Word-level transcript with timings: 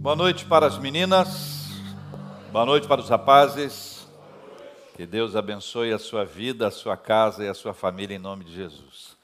Boa 0.00 0.16
noite 0.16 0.46
para 0.46 0.64
as 0.64 0.78
meninas, 0.78 1.68
boa 2.50 2.64
noite 2.64 2.88
para 2.88 3.02
os 3.02 3.08
rapazes. 3.10 4.08
Que 4.96 5.04
Deus 5.04 5.36
abençoe 5.36 5.92
a 5.92 5.98
sua 5.98 6.24
vida, 6.24 6.68
a 6.68 6.70
sua 6.70 6.96
casa 6.96 7.44
e 7.44 7.48
a 7.48 7.52
sua 7.52 7.74
família 7.74 8.16
em 8.16 8.18
nome 8.18 8.42
de 8.42 8.54
Jesus. 8.54 9.14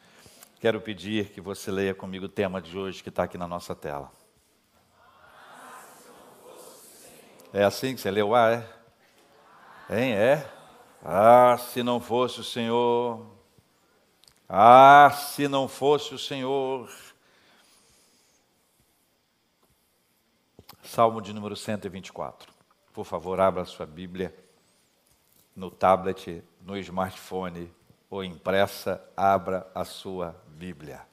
Quero 0.61 0.79
pedir 0.79 1.31
que 1.31 1.41
você 1.41 1.71
leia 1.71 1.95
comigo 1.95 2.27
o 2.27 2.29
tema 2.29 2.61
de 2.61 2.77
hoje 2.77 3.03
que 3.03 3.09
está 3.09 3.23
aqui 3.23 3.39
na 3.39 3.49
nossa 3.49 3.75
tela. 3.75 4.13
É 7.55 7.65
assim 7.65 7.95
que 7.95 8.01
você 8.03 8.11
leu? 8.11 8.35
Ah, 8.35 8.53
é? 9.89 9.99
Hein? 9.99 10.13
É? 10.13 10.47
Ah, 11.03 11.57
se 11.57 11.83
não 11.83 11.99
fosse 12.03 12.41
o 12.41 12.45
Senhor. 12.45 13.27
Ah, 14.47 15.11
se 15.11 15.49
não 15.49 15.69
fosse 15.69 16.13
o 16.15 16.19
Senhor. 16.19 16.87
Salmo 20.87 21.21
de 21.21 21.33
número 21.33 21.57
124. 21.57 22.53
Por 22.93 23.05
favor, 23.05 23.41
abra 23.41 23.65
sua 23.65 23.85
Bíblia 23.85 24.35
no 25.55 25.69
tablet, 25.71 26.45
no 26.61 26.79
smartphone 26.79 27.75
ou 28.09 28.23
impressa, 28.23 29.03
abra 29.17 29.69
a 29.75 29.85
sua 29.85 30.41
Bíblia. 30.47 31.05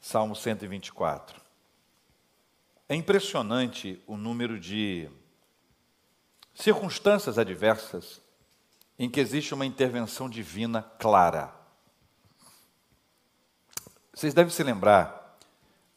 Salmo 0.00 0.36
124. 0.36 1.40
É 2.88 2.94
impressionante 2.94 4.00
o 4.06 4.16
número 4.16 4.58
de 4.58 5.10
circunstâncias 6.54 7.36
adversas 7.36 8.22
em 8.98 9.10
que 9.10 9.18
existe 9.18 9.54
uma 9.54 9.66
intervenção 9.66 10.30
divina 10.30 10.82
clara. 10.98 11.52
Vocês 14.14 14.32
devem 14.34 14.52
se 14.52 14.62
lembrar 14.62 15.21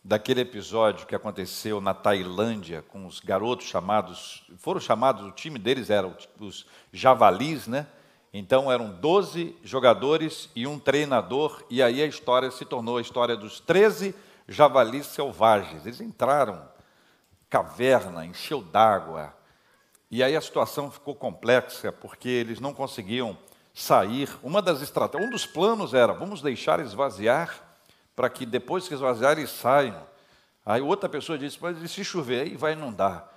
daquele 0.05 0.41
episódio 0.41 1.08
que 1.08 1.16
aconteceu 1.16 1.82
na 1.82 1.91
Tailândia 1.91 2.84
com 2.84 3.08
os 3.08 3.20
garotos 3.20 3.66
chamados, 3.66 4.45
foram 4.58 4.80
chamados, 4.80 5.25
o 5.25 5.31
time 5.31 5.58
deles 5.58 5.89
era 5.89 6.16
os 6.39 6.67
javalis, 6.94 7.66
né? 7.66 7.88
Então 8.31 8.72
eram 8.72 8.92
12 8.92 9.56
jogadores 9.64 10.48
e 10.56 10.67
um 10.67 10.78
treinador, 10.78 11.64
e 11.72 11.81
aí 11.81 12.03
a 12.03 12.06
história 12.06 12.52
se 12.52 12.64
tornou 12.66 12.98
a 12.98 13.02
história 13.02 13.36
dos 13.36 13.59
13 13.59 14.14
javalis 14.48 15.08
selvagens. 15.08 15.88
Eles 15.88 16.00
entraram 16.00 16.61
caverna, 17.50 18.23
encheu 18.28 18.61
d'água. 18.61 19.33
E 20.11 20.22
aí 20.22 20.36
a 20.36 20.42
situação 20.42 20.92
ficou 20.92 21.16
complexa, 21.16 21.92
porque 21.92 22.30
eles 22.30 22.59
não 22.59 22.76
conseguiam 22.76 23.36
sair. 23.73 24.30
Uma 24.44 24.61
das 24.61 24.83
estratégias, 24.83 25.28
um 25.28 25.31
dos 25.31 25.48
planos 25.48 25.95
era, 25.95 26.14
vamos 26.14 26.44
deixar 26.44 26.80
esvaziar 26.80 27.75
para 28.16 28.30
que 28.30 28.45
depois 28.45 28.88
que 28.88 28.94
esvaziar 28.94 29.38
eles 29.38 29.49
saiam. 29.49 30.02
Aí 30.66 30.81
outra 30.81 31.09
pessoa 31.09 31.38
disse, 31.38 31.58
mas 31.61 31.81
e 31.81 31.88
se 31.88 32.03
chover 32.03 32.41
aí 32.41 32.55
vai 32.55 32.73
inundar. 32.73 33.30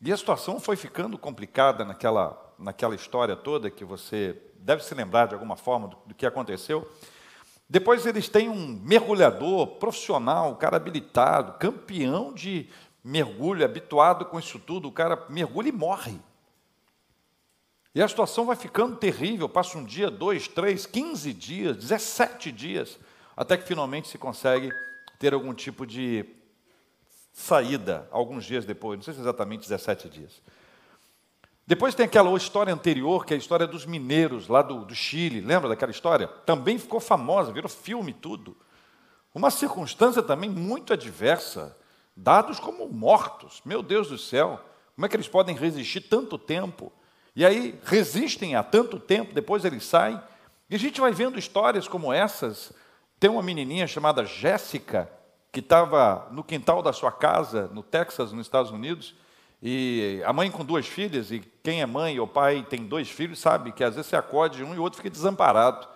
E 0.00 0.12
a 0.12 0.16
situação 0.16 0.60
foi 0.60 0.76
ficando 0.76 1.16
complicada 1.16 1.84
naquela, 1.84 2.54
naquela 2.58 2.94
história 2.94 3.34
toda 3.36 3.70
que 3.70 3.84
você 3.84 4.36
deve 4.56 4.84
se 4.84 4.94
lembrar 4.94 5.26
de 5.26 5.34
alguma 5.34 5.56
forma 5.56 5.88
do, 5.88 5.96
do 6.06 6.14
que 6.14 6.26
aconteceu. 6.26 6.88
Depois 7.68 8.06
eles 8.06 8.28
têm 8.28 8.48
um 8.48 8.80
mergulhador 8.82 9.66
profissional, 9.78 10.50
um 10.50 10.54
cara 10.54 10.76
habilitado, 10.76 11.58
campeão 11.58 12.32
de 12.32 12.68
mergulho, 13.02 13.64
habituado 13.64 14.24
com 14.24 14.38
isso 14.38 14.58
tudo, 14.58 14.88
o 14.88 14.92
cara 14.92 15.26
mergulha 15.28 15.68
e 15.68 15.72
morre. 15.72 16.20
E 17.94 18.02
a 18.02 18.08
situação 18.08 18.46
vai 18.46 18.56
ficando 18.56 18.96
terrível, 18.96 19.48
passa 19.48 19.78
um 19.78 19.84
dia, 19.84 20.10
dois, 20.10 20.46
três, 20.46 20.86
quinze 20.86 21.32
dias, 21.32 21.76
dezessete 21.76 22.52
dias 22.52 22.98
até 23.38 23.56
que 23.56 23.62
finalmente 23.62 24.08
se 24.08 24.18
consegue 24.18 24.72
ter 25.16 25.32
algum 25.32 25.54
tipo 25.54 25.86
de 25.86 26.24
saída, 27.32 28.08
alguns 28.10 28.44
dias 28.44 28.64
depois, 28.64 28.98
não 28.98 29.04
sei 29.04 29.14
se 29.14 29.20
exatamente 29.20 29.60
17 29.60 30.08
dias. 30.08 30.42
Depois 31.64 31.94
tem 31.94 32.06
aquela 32.06 32.36
história 32.36 32.74
anterior, 32.74 33.24
que 33.24 33.32
é 33.32 33.36
a 33.36 33.38
história 33.38 33.64
dos 33.64 33.86
mineiros 33.86 34.48
lá 34.48 34.60
do, 34.60 34.84
do 34.84 34.92
Chile, 34.92 35.40
lembra 35.40 35.68
daquela 35.68 35.92
história? 35.92 36.26
Também 36.26 36.78
ficou 36.78 36.98
famosa, 36.98 37.52
virou 37.52 37.68
filme 37.68 38.12
tudo. 38.12 38.56
Uma 39.32 39.52
circunstância 39.52 40.20
também 40.20 40.50
muito 40.50 40.92
adversa, 40.92 41.76
dados 42.16 42.58
como 42.58 42.88
mortos, 42.88 43.62
meu 43.64 43.84
Deus 43.84 44.08
do 44.08 44.18
céu, 44.18 44.60
como 44.96 45.06
é 45.06 45.08
que 45.08 45.14
eles 45.14 45.28
podem 45.28 45.54
resistir 45.54 46.00
tanto 46.00 46.38
tempo? 46.38 46.92
E 47.36 47.46
aí 47.46 47.78
resistem 47.84 48.56
há 48.56 48.64
tanto 48.64 48.98
tempo, 48.98 49.32
depois 49.32 49.64
eles 49.64 49.84
saem. 49.84 50.20
E 50.68 50.74
a 50.74 50.78
gente 50.78 51.00
vai 51.00 51.12
vendo 51.12 51.38
histórias 51.38 51.86
como 51.86 52.12
essas 52.12 52.72
tem 53.18 53.30
uma 53.30 53.42
menininha 53.42 53.86
chamada 53.86 54.24
Jéssica, 54.24 55.10
que 55.50 55.60
estava 55.60 56.28
no 56.30 56.44
quintal 56.44 56.82
da 56.82 56.92
sua 56.92 57.10
casa, 57.10 57.68
no 57.68 57.82
Texas, 57.82 58.32
nos 58.32 58.46
Estados 58.46 58.70
Unidos, 58.70 59.14
e 59.60 60.22
a 60.24 60.32
mãe 60.32 60.50
com 60.50 60.64
duas 60.64 60.86
filhas, 60.86 61.32
e 61.32 61.40
quem 61.62 61.80
é 61.80 61.86
mãe 61.86 62.20
ou 62.20 62.28
pai 62.28 62.64
tem 62.68 62.86
dois 62.86 63.10
filhos, 63.10 63.40
sabe 63.40 63.72
que 63.72 63.82
às 63.82 63.96
vezes 63.96 64.08
você 64.08 64.16
acode 64.16 64.62
um 64.62 64.74
e 64.74 64.78
o 64.78 64.82
outro 64.82 64.98
fica 64.98 65.10
desamparado. 65.10 65.88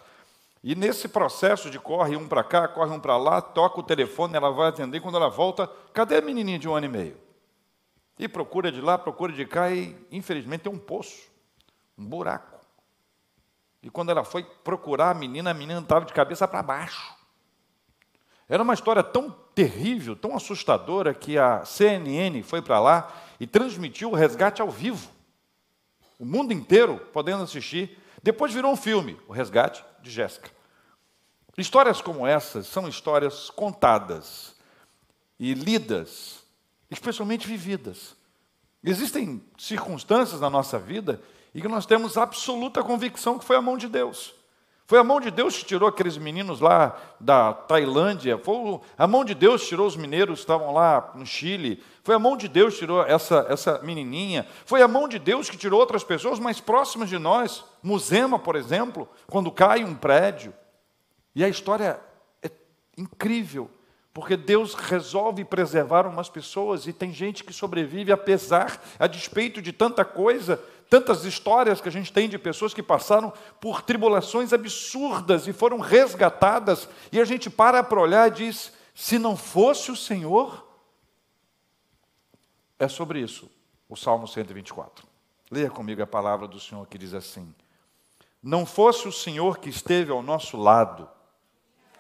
E 0.65 0.75
nesse 0.75 1.09
processo 1.09 1.71
de 1.71 1.79
corre 1.79 2.17
um 2.17 2.27
para 2.27 2.43
cá, 2.43 2.67
corre 2.67 2.91
um 2.91 2.99
para 3.01 3.17
lá, 3.17 3.41
toca 3.41 3.81
o 3.81 3.83
telefone, 3.83 4.37
ela 4.37 4.51
vai 4.51 4.69
atender, 4.69 5.01
quando 5.01 5.17
ela 5.17 5.29
volta, 5.29 5.71
cadê 5.93 6.17
a 6.17 6.21
menininha 6.21 6.59
de 6.59 6.69
um 6.69 6.75
ano 6.75 6.87
e 6.87 6.89
meio? 6.89 7.17
E 8.19 8.29
procura 8.29 8.71
de 8.71 8.81
lá, 8.81 8.99
procura 8.99 9.33
de 9.33 9.45
cá, 9.45 9.71
e 9.71 9.97
infelizmente 10.11 10.63
tem 10.63 10.73
um 10.73 10.79
poço, 10.79 11.31
um 11.97 12.05
buraco. 12.05 12.52
E 13.83 13.91
quando 13.91 14.11
ela 14.11 14.25
foi 14.25 14.45
procurar 14.45 15.11
a 15.11 15.15
menina, 15.15 15.51
a 15.51 15.55
menina 15.55 15.81
estava 15.81 16.05
de 16.05 16.13
cabeça 16.13 16.47
para 16.47 16.63
baixo. 16.63 17.17
Era 18.49 18.63
uma 18.63 18.75
história 18.75 19.03
tão 19.03 19.31
terrível, 19.55 20.15
tão 20.15 20.37
assustadora, 20.37 21.13
que 21.13 21.39
a 21.39 21.65
CNN 21.65 22.43
foi 22.43 22.63
para 22.63 22.79
lá 22.79 23.13
e 23.41 23.47
transmitiu 23.47 24.11
o 24.11 24.15
resgate 24.15 24.63
ao 24.63 24.71
vivo. 24.71 25.11
O 26.19 26.25
mundo 26.25 26.53
inteiro 26.53 26.99
podendo 27.13 27.43
assistir. 27.43 27.99
Depois 28.23 28.53
virou 28.53 28.73
um 28.73 28.77
filme, 28.77 29.19
O 29.27 29.33
Resgate 29.33 29.85
de 30.01 30.11
Jéssica. 30.11 30.49
Histórias 31.59 32.01
como 32.01 32.25
essas 32.25 32.69
são 32.69 32.89
histórias 32.89 33.51
contadas 33.51 34.55
e 35.39 35.53
lidas, 35.55 36.45
especialmente 36.89 37.49
vividas. 37.49 38.15
Existem 38.85 39.43
circunstâncias 39.59 40.41
na 40.41 40.49
nossa 40.49 40.79
vida 40.79 41.21
e 41.55 41.61
que 41.61 41.69
nós 41.69 41.87
temos 41.87 42.17
absoluta 42.17 42.83
convicção 42.83 43.39
que 43.39 43.45
foi 43.45 43.57
a 43.57 43.63
mão 43.63 43.77
de 43.77 43.89
Deus. 43.89 44.35
Foi 44.87 44.99
a 44.99 45.05
mão 45.05 45.21
de 45.21 45.31
Deus 45.31 45.57
que 45.57 45.65
tirou 45.65 45.89
aqueles 45.89 46.19
meninos 46.19 46.61
lá 46.61 46.99
da 47.19 47.53
Tailândia, 47.53 48.37
foi 48.37 48.81
a 48.99 49.07
mão 49.07 49.25
de 49.25 49.35
Deus 49.35 49.63
que 49.63 49.69
tirou 49.69 49.87
os 49.87 49.97
mineiros 49.97 50.41
que 50.41 50.43
estavam 50.43 50.73
lá 50.73 51.13
no 51.15 51.25
Chile, 51.25 51.83
foi 52.05 52.15
a 52.15 52.19
mão 52.19 52.37
de 52.37 52.47
Deus 52.49 52.75
que 52.75 52.81
tirou 52.81 53.03
essa, 53.03 53.47
essa 53.49 53.81
menininha, 53.83 54.47
foi 54.67 54.83
a 54.83 54.89
mão 54.89 55.09
de 55.09 55.19
Deus 55.19 55.49
que 55.49 55.57
tirou 55.57 55.81
outras 55.81 56.05
pessoas 56.05 56.39
mais 56.39 56.61
próximas 56.61 57.09
de 57.09 57.19
nós, 57.19 57.65
Musema, 57.83 58.39
por 58.39 58.55
exemplo, 58.55 59.09
quando 59.29 59.51
cai 59.51 59.83
um 59.83 59.95
prédio. 59.95 60.53
E 61.35 61.43
a 61.43 61.49
história 61.49 61.99
é 62.43 62.51
incrível, 62.99 63.71
porque 64.13 64.37
Deus 64.37 64.75
resolve 64.75 65.45
preservar 65.45 66.07
umas 66.07 66.29
pessoas 66.29 66.87
e 66.87 66.93
tem 66.93 67.13
gente 67.15 67.45
que 67.45 67.53
sobrevive 67.53 68.13
apesar, 68.13 68.79
a 68.99 69.07
despeito 69.07 69.63
de 69.63 69.73
tanta 69.73 70.05
coisa, 70.05 70.63
tantas 70.93 71.25
histórias 71.25 71.81
que 71.81 71.89
a 71.89 71.93
gente 71.93 72.13
tem 72.13 72.29
de 72.29 72.39
pessoas 72.39 72.75
que 72.75 72.83
passaram 72.83 73.33
por 73.59 73.81
tribulações 73.81 74.53
absurdas 74.53 75.47
e 75.49 75.53
foram 75.55 75.81
resgatadas, 75.81 76.87
e 77.11 77.19
a 77.19 77.25
gente 77.25 77.49
para 77.49 77.83
para 77.83 77.99
olhar 77.99 78.29
e 78.29 78.31
diz: 78.31 78.75
se 78.95 79.19
não 79.19 79.35
fosse 79.35 79.91
o 79.91 79.97
Senhor, 79.97 80.69
é 82.79 82.89
sobre 82.89 83.21
isso 83.21 83.51
o 83.89 83.97
Salmo 83.97 84.29
124. 84.29 85.07
Leia 85.51 85.71
comigo 85.71 86.03
a 86.03 86.07
palavra 86.07 86.47
do 86.47 86.61
Senhor 86.61 86.87
que 86.87 86.99
diz 86.99 87.15
assim: 87.15 87.55
Não 88.43 88.67
fosse 88.67 89.09
o 89.09 89.13
Senhor 89.13 89.61
que 89.61 89.71
esteve 89.71 90.13
ao 90.13 90.23
nosso 90.23 90.59
lado, 90.59 91.09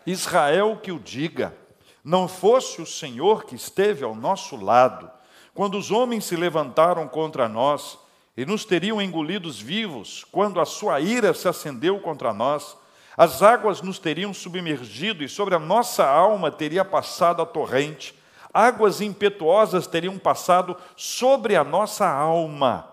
Israel 0.05 0.79
que 0.83 0.93
o 0.93 1.01
diga, 1.01 1.57
não 2.05 2.29
fosse 2.29 2.83
o 2.83 2.87
Senhor 2.87 3.45
que 3.45 3.55
esteve 3.55 4.05
ao 4.05 4.15
nosso 4.15 4.55
lado, 4.55 5.11
quando 5.55 5.79
os 5.79 5.91
homens 5.91 6.27
se 6.27 6.37
levantaram 6.37 7.09
contra 7.09 7.49
nós, 7.49 8.02
e 8.37 8.47
nos 8.47 8.65
teriam 8.65 9.01
engolidos 9.01 9.61
vivos 9.61 10.25
quando 10.31 10.61
a 10.61 10.65
sua 10.65 11.01
ira 11.01 11.35
se 11.35 11.49
acendeu 11.49 12.01
contra 12.01 12.33
nós. 12.33 12.77
As 13.17 13.43
águas 13.43 13.83
nos 13.83 13.99
teriam 13.99 14.33
submergido 14.33 15.23
e 15.23 15.29
sobre 15.29 15.55
a 15.55 15.59
nossa 15.59 16.07
alma 16.07 16.51
teria 16.51 16.85
passado 16.85 17.43
a 17.43 17.47
torrente. 17.47 18.15
Águas 18.53 19.01
impetuosas 19.01 19.87
teriam 19.87 20.19
passado 20.19 20.77
sobre 20.97 21.57
a 21.57 21.65
nossa 21.65 22.09
alma. 22.09 22.91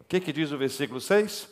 O 0.00 0.04
que, 0.04 0.20
que 0.20 0.32
diz 0.32 0.52
o 0.52 0.58
versículo 0.58 1.00
6? 1.00 1.48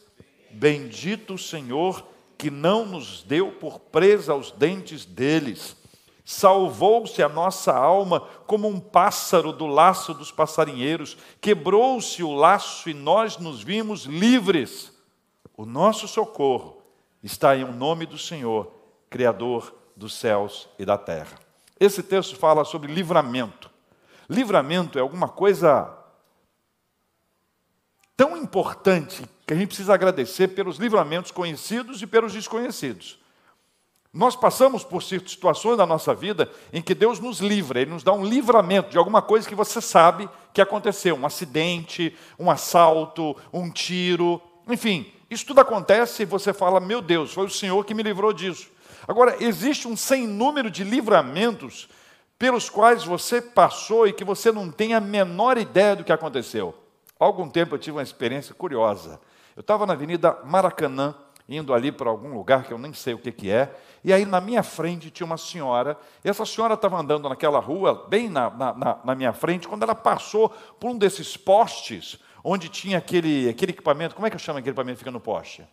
Bendito 0.50 1.34
o 1.34 1.38
Senhor 1.38 2.06
que 2.36 2.50
não 2.50 2.84
nos 2.84 3.22
deu 3.22 3.52
por 3.52 3.78
presa 3.78 4.32
aos 4.32 4.50
dentes 4.50 5.04
deles 5.04 5.76
Salvou-se 6.24 7.20
a 7.22 7.28
nossa 7.28 7.74
alma 7.74 8.20
como 8.46 8.68
um 8.68 8.78
pássaro 8.78 9.52
do 9.52 9.66
laço 9.66 10.14
dos 10.14 10.30
passarinheiros. 10.30 11.16
Quebrou-se 11.40 12.22
o 12.22 12.32
laço 12.32 12.88
e 12.88 12.94
nós 12.94 13.38
nos 13.38 13.62
vimos 13.62 14.04
livres. 14.04 14.92
O 15.56 15.66
nosso 15.66 16.06
socorro 16.06 16.82
está 17.22 17.56
em 17.56 17.64
o 17.64 17.72
nome 17.72 18.06
do 18.06 18.18
Senhor, 18.18 18.72
Criador 19.10 19.74
dos 19.96 20.14
céus 20.14 20.68
e 20.78 20.84
da 20.84 20.96
terra. 20.96 21.38
Esse 21.78 22.02
texto 22.02 22.36
fala 22.36 22.64
sobre 22.64 22.92
livramento. 22.92 23.70
livramento 24.28 24.98
é 24.98 25.02
alguma 25.02 25.28
coisa 25.28 25.92
tão 28.16 28.36
importante 28.36 29.24
que 29.44 29.52
a 29.52 29.56
gente 29.56 29.68
precisa 29.68 29.94
agradecer 29.94 30.48
pelos 30.48 30.76
livramentos 30.76 31.32
conhecidos 31.32 32.00
e 32.00 32.06
pelos 32.06 32.32
desconhecidos. 32.32 33.18
Nós 34.12 34.36
passamos 34.36 34.84
por 34.84 35.02
situações 35.02 35.78
da 35.78 35.86
nossa 35.86 36.14
vida 36.14 36.50
em 36.72 36.82
que 36.82 36.94
Deus 36.94 37.18
nos 37.18 37.40
livra, 37.40 37.80
Ele 37.80 37.92
nos 37.92 38.02
dá 38.02 38.12
um 38.12 38.24
livramento 38.24 38.90
de 38.90 38.98
alguma 38.98 39.22
coisa 39.22 39.48
que 39.48 39.54
você 39.54 39.80
sabe 39.80 40.28
que 40.52 40.60
aconteceu, 40.60 41.16
um 41.16 41.24
acidente, 41.24 42.14
um 42.38 42.50
assalto, 42.50 43.34
um 43.50 43.70
tiro, 43.70 44.40
enfim, 44.68 45.10
isso 45.30 45.46
tudo 45.46 45.60
acontece 45.60 46.22
e 46.22 46.26
você 46.26 46.52
fala: 46.52 46.78
Meu 46.78 47.00
Deus, 47.00 47.32
foi 47.32 47.46
o 47.46 47.50
Senhor 47.50 47.84
que 47.86 47.94
me 47.94 48.02
livrou 48.02 48.34
disso. 48.34 48.70
Agora, 49.08 49.42
existe 49.42 49.88
um 49.88 49.96
sem 49.96 50.26
número 50.26 50.70
de 50.70 50.84
livramentos 50.84 51.88
pelos 52.38 52.68
quais 52.68 53.04
você 53.04 53.40
passou 53.40 54.06
e 54.06 54.12
que 54.12 54.24
você 54.24 54.52
não 54.52 54.70
tem 54.70 54.94
a 54.94 55.00
menor 55.00 55.56
ideia 55.56 55.96
do 55.96 56.04
que 56.04 56.12
aconteceu. 56.12 56.74
Há 57.18 57.24
algum 57.24 57.48
tempo 57.48 57.74
eu 57.74 57.78
tive 57.78 57.96
uma 57.96 58.02
experiência 58.02 58.54
curiosa. 58.54 59.20
Eu 59.56 59.60
estava 59.60 59.86
na 59.86 59.92
Avenida 59.92 60.38
Maracanã, 60.44 61.14
indo 61.54 61.74
ali 61.74 61.92
para 61.92 62.08
algum 62.08 62.34
lugar 62.34 62.64
que 62.64 62.72
eu 62.72 62.78
nem 62.78 62.92
sei 62.92 63.14
o 63.14 63.18
que, 63.18 63.30
que 63.30 63.50
é, 63.50 63.74
e 64.02 64.12
aí 64.12 64.24
na 64.24 64.40
minha 64.40 64.62
frente 64.62 65.10
tinha 65.10 65.26
uma 65.26 65.36
senhora, 65.36 65.96
e 66.24 66.28
essa 66.28 66.46
senhora 66.46 66.74
estava 66.74 66.98
andando 66.98 67.28
naquela 67.28 67.58
rua, 67.58 68.06
bem 68.08 68.28
na, 68.28 68.50
na, 68.50 68.98
na 69.04 69.14
minha 69.14 69.32
frente, 69.32 69.68
quando 69.68 69.82
ela 69.82 69.94
passou 69.94 70.48
por 70.80 70.90
um 70.90 70.98
desses 70.98 71.36
postes, 71.36 72.18
onde 72.42 72.68
tinha 72.68 72.98
aquele, 72.98 73.48
aquele 73.48 73.72
equipamento, 73.72 74.14
como 74.14 74.26
é 74.26 74.30
que 74.30 74.38
chama 74.38 74.58
aquele 74.58 74.70
equipamento 74.70 74.96
que 74.96 75.00
fica 75.00 75.10
no 75.10 75.20
poste? 75.20 75.64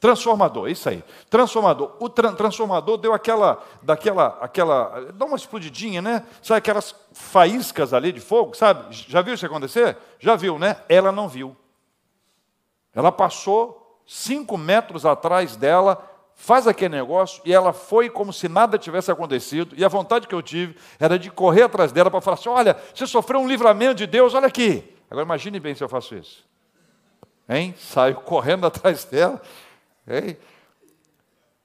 Transformador, 0.00 0.70
isso 0.70 0.88
aí. 0.88 1.04
Transformador. 1.28 1.94
O 2.00 2.08
tra 2.08 2.32
transformador 2.32 2.96
deu 2.96 3.12
aquela, 3.12 3.62
daquela, 3.82 4.38
aquela, 4.40 5.12
dá 5.12 5.26
uma 5.26 5.36
explodidinha, 5.36 6.00
né? 6.00 6.24
Sabe 6.42 6.56
aquelas 6.56 6.94
faíscas 7.12 7.92
ali 7.92 8.10
de 8.10 8.18
fogo, 8.20 8.56
sabe? 8.56 8.86
Já 8.90 9.20
viu 9.20 9.34
isso 9.34 9.44
acontecer? 9.44 9.98
Já 10.18 10.36
viu, 10.36 10.58
né? 10.58 10.78
Ela 10.88 11.12
não 11.12 11.28
viu. 11.28 11.54
Ela 12.94 13.12
passou 13.12 13.79
cinco 14.12 14.58
metros 14.58 15.06
atrás 15.06 15.54
dela, 15.54 16.04
faz 16.34 16.66
aquele 16.66 16.96
negócio 16.96 17.40
e 17.44 17.52
ela 17.52 17.72
foi 17.72 18.10
como 18.10 18.32
se 18.32 18.48
nada 18.48 18.76
tivesse 18.76 19.08
acontecido. 19.08 19.72
E 19.78 19.84
a 19.84 19.88
vontade 19.88 20.26
que 20.26 20.34
eu 20.34 20.42
tive 20.42 20.76
era 20.98 21.16
de 21.16 21.30
correr 21.30 21.62
atrás 21.62 21.92
dela 21.92 22.10
para 22.10 22.20
falar 22.20 22.34
assim: 22.34 22.48
olha, 22.48 22.76
você 22.92 23.06
sofreu 23.06 23.38
um 23.38 23.46
livramento 23.46 23.94
de 23.94 24.08
Deus, 24.08 24.34
olha 24.34 24.48
aqui. 24.48 24.82
Agora 25.08 25.24
imagine 25.24 25.60
bem 25.60 25.76
se 25.76 25.84
eu 25.84 25.88
faço 25.88 26.16
isso. 26.16 26.44
Hein? 27.48 27.72
Saio 27.78 28.16
correndo 28.26 28.66
atrás 28.66 29.04
dela. 29.04 29.40
Hein? 30.08 30.36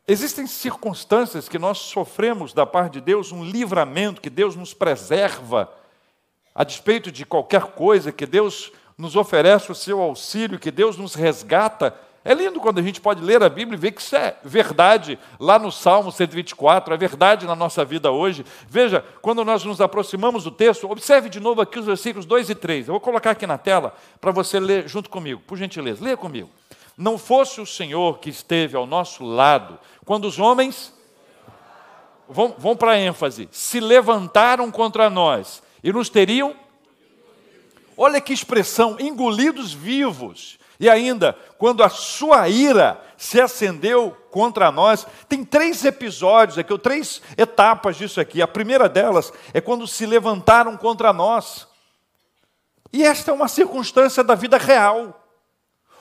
Existem 0.07 0.45
circunstâncias 0.45 1.49
que 1.49 1.57
nós 1.57 1.79
sofremos 1.79 2.53
da 2.53 2.63
parte 2.63 2.93
de 2.93 3.01
Deus 3.01 3.31
um 3.31 3.43
livramento, 3.43 4.21
que 4.21 4.29
Deus 4.29 4.55
nos 4.55 4.71
preserva, 4.71 5.73
a 6.53 6.63
despeito 6.63 7.11
de 7.11 7.25
qualquer 7.25 7.71
coisa, 7.71 8.11
que 8.11 8.27
Deus 8.27 8.71
nos 8.95 9.15
oferece 9.15 9.71
o 9.71 9.75
seu 9.75 9.99
auxílio, 9.99 10.59
que 10.59 10.69
Deus 10.69 10.95
nos 10.95 11.15
resgata 11.15 11.95
é 12.27 12.33
lindo 12.33 12.59
quando 12.59 12.79
a 12.79 12.81
gente 12.81 12.99
pode 12.99 13.21
ler 13.21 13.43
a 13.43 13.49
Bíblia 13.49 13.77
e 13.77 13.79
ver 13.79 13.91
que 13.91 14.01
isso 14.01 14.15
é 14.15 14.35
verdade 14.43 15.19
lá 15.39 15.59
no 15.59 15.71
Salmo 15.71 16.11
124, 16.11 16.91
é 16.91 16.97
verdade 16.97 17.45
na 17.45 17.55
nossa 17.55 17.85
vida 17.85 18.11
hoje. 18.11 18.43
Veja, 18.67 19.05
quando 19.21 19.45
nós 19.45 19.63
nos 19.63 19.79
aproximamos 19.79 20.43
do 20.43 20.49
texto, 20.49 20.89
observe 20.89 21.29
de 21.29 21.39
novo 21.39 21.61
aqui 21.61 21.77
os 21.77 21.85
versículos 21.85 22.25
2 22.25 22.49
e 22.49 22.55
3. 22.55 22.87
Eu 22.87 22.93
vou 22.93 22.99
colocar 22.99 23.29
aqui 23.29 23.45
na 23.45 23.59
tela 23.59 23.95
para 24.19 24.31
você 24.31 24.59
ler 24.59 24.87
junto 24.87 25.07
comigo, 25.07 25.39
por 25.45 25.55
gentileza. 25.55 26.03
Leia 26.03 26.17
comigo. 26.17 26.49
Não 26.97 27.15
fosse 27.15 27.61
o 27.61 27.65
Senhor 27.65 28.17
que 28.17 28.31
esteve 28.31 28.75
ao 28.75 28.87
nosso 28.87 29.23
lado, 29.23 29.77
quando 30.03 30.25
os 30.25 30.39
homens. 30.39 30.95
Vão, 32.27 32.55
vão 32.57 32.75
para 32.75 32.93
a 32.93 32.99
ênfase. 32.99 33.47
Se 33.51 33.79
levantaram 33.79 34.71
contra 34.71 35.11
nós 35.11 35.61
e 35.83 35.93
nos 35.93 36.09
teriam. 36.09 36.55
Olha 37.95 38.19
que 38.19 38.33
expressão, 38.33 38.97
engolidos 38.99 39.71
vivos. 39.71 40.57
E 40.79 40.89
ainda, 40.89 41.33
quando 41.57 41.83
a 41.83 41.89
sua 41.89 42.49
ira 42.49 43.01
se 43.17 43.39
acendeu 43.39 44.15
contra 44.29 44.71
nós, 44.71 45.07
tem 45.29 45.43
três 45.45 45.85
episódios 45.85 46.57
aqui, 46.57 46.73
ou 46.73 46.79
três 46.79 47.21
etapas 47.37 47.95
disso 47.95 48.19
aqui. 48.19 48.41
A 48.41 48.47
primeira 48.47 48.89
delas 48.89 49.31
é 49.53 49.61
quando 49.61 49.87
se 49.87 50.05
levantaram 50.05 50.75
contra 50.75 51.13
nós. 51.13 51.67
E 52.91 53.03
esta 53.03 53.31
é 53.31 53.33
uma 53.33 53.47
circunstância 53.47 54.23
da 54.23 54.35
vida 54.35 54.57
real. 54.57 55.25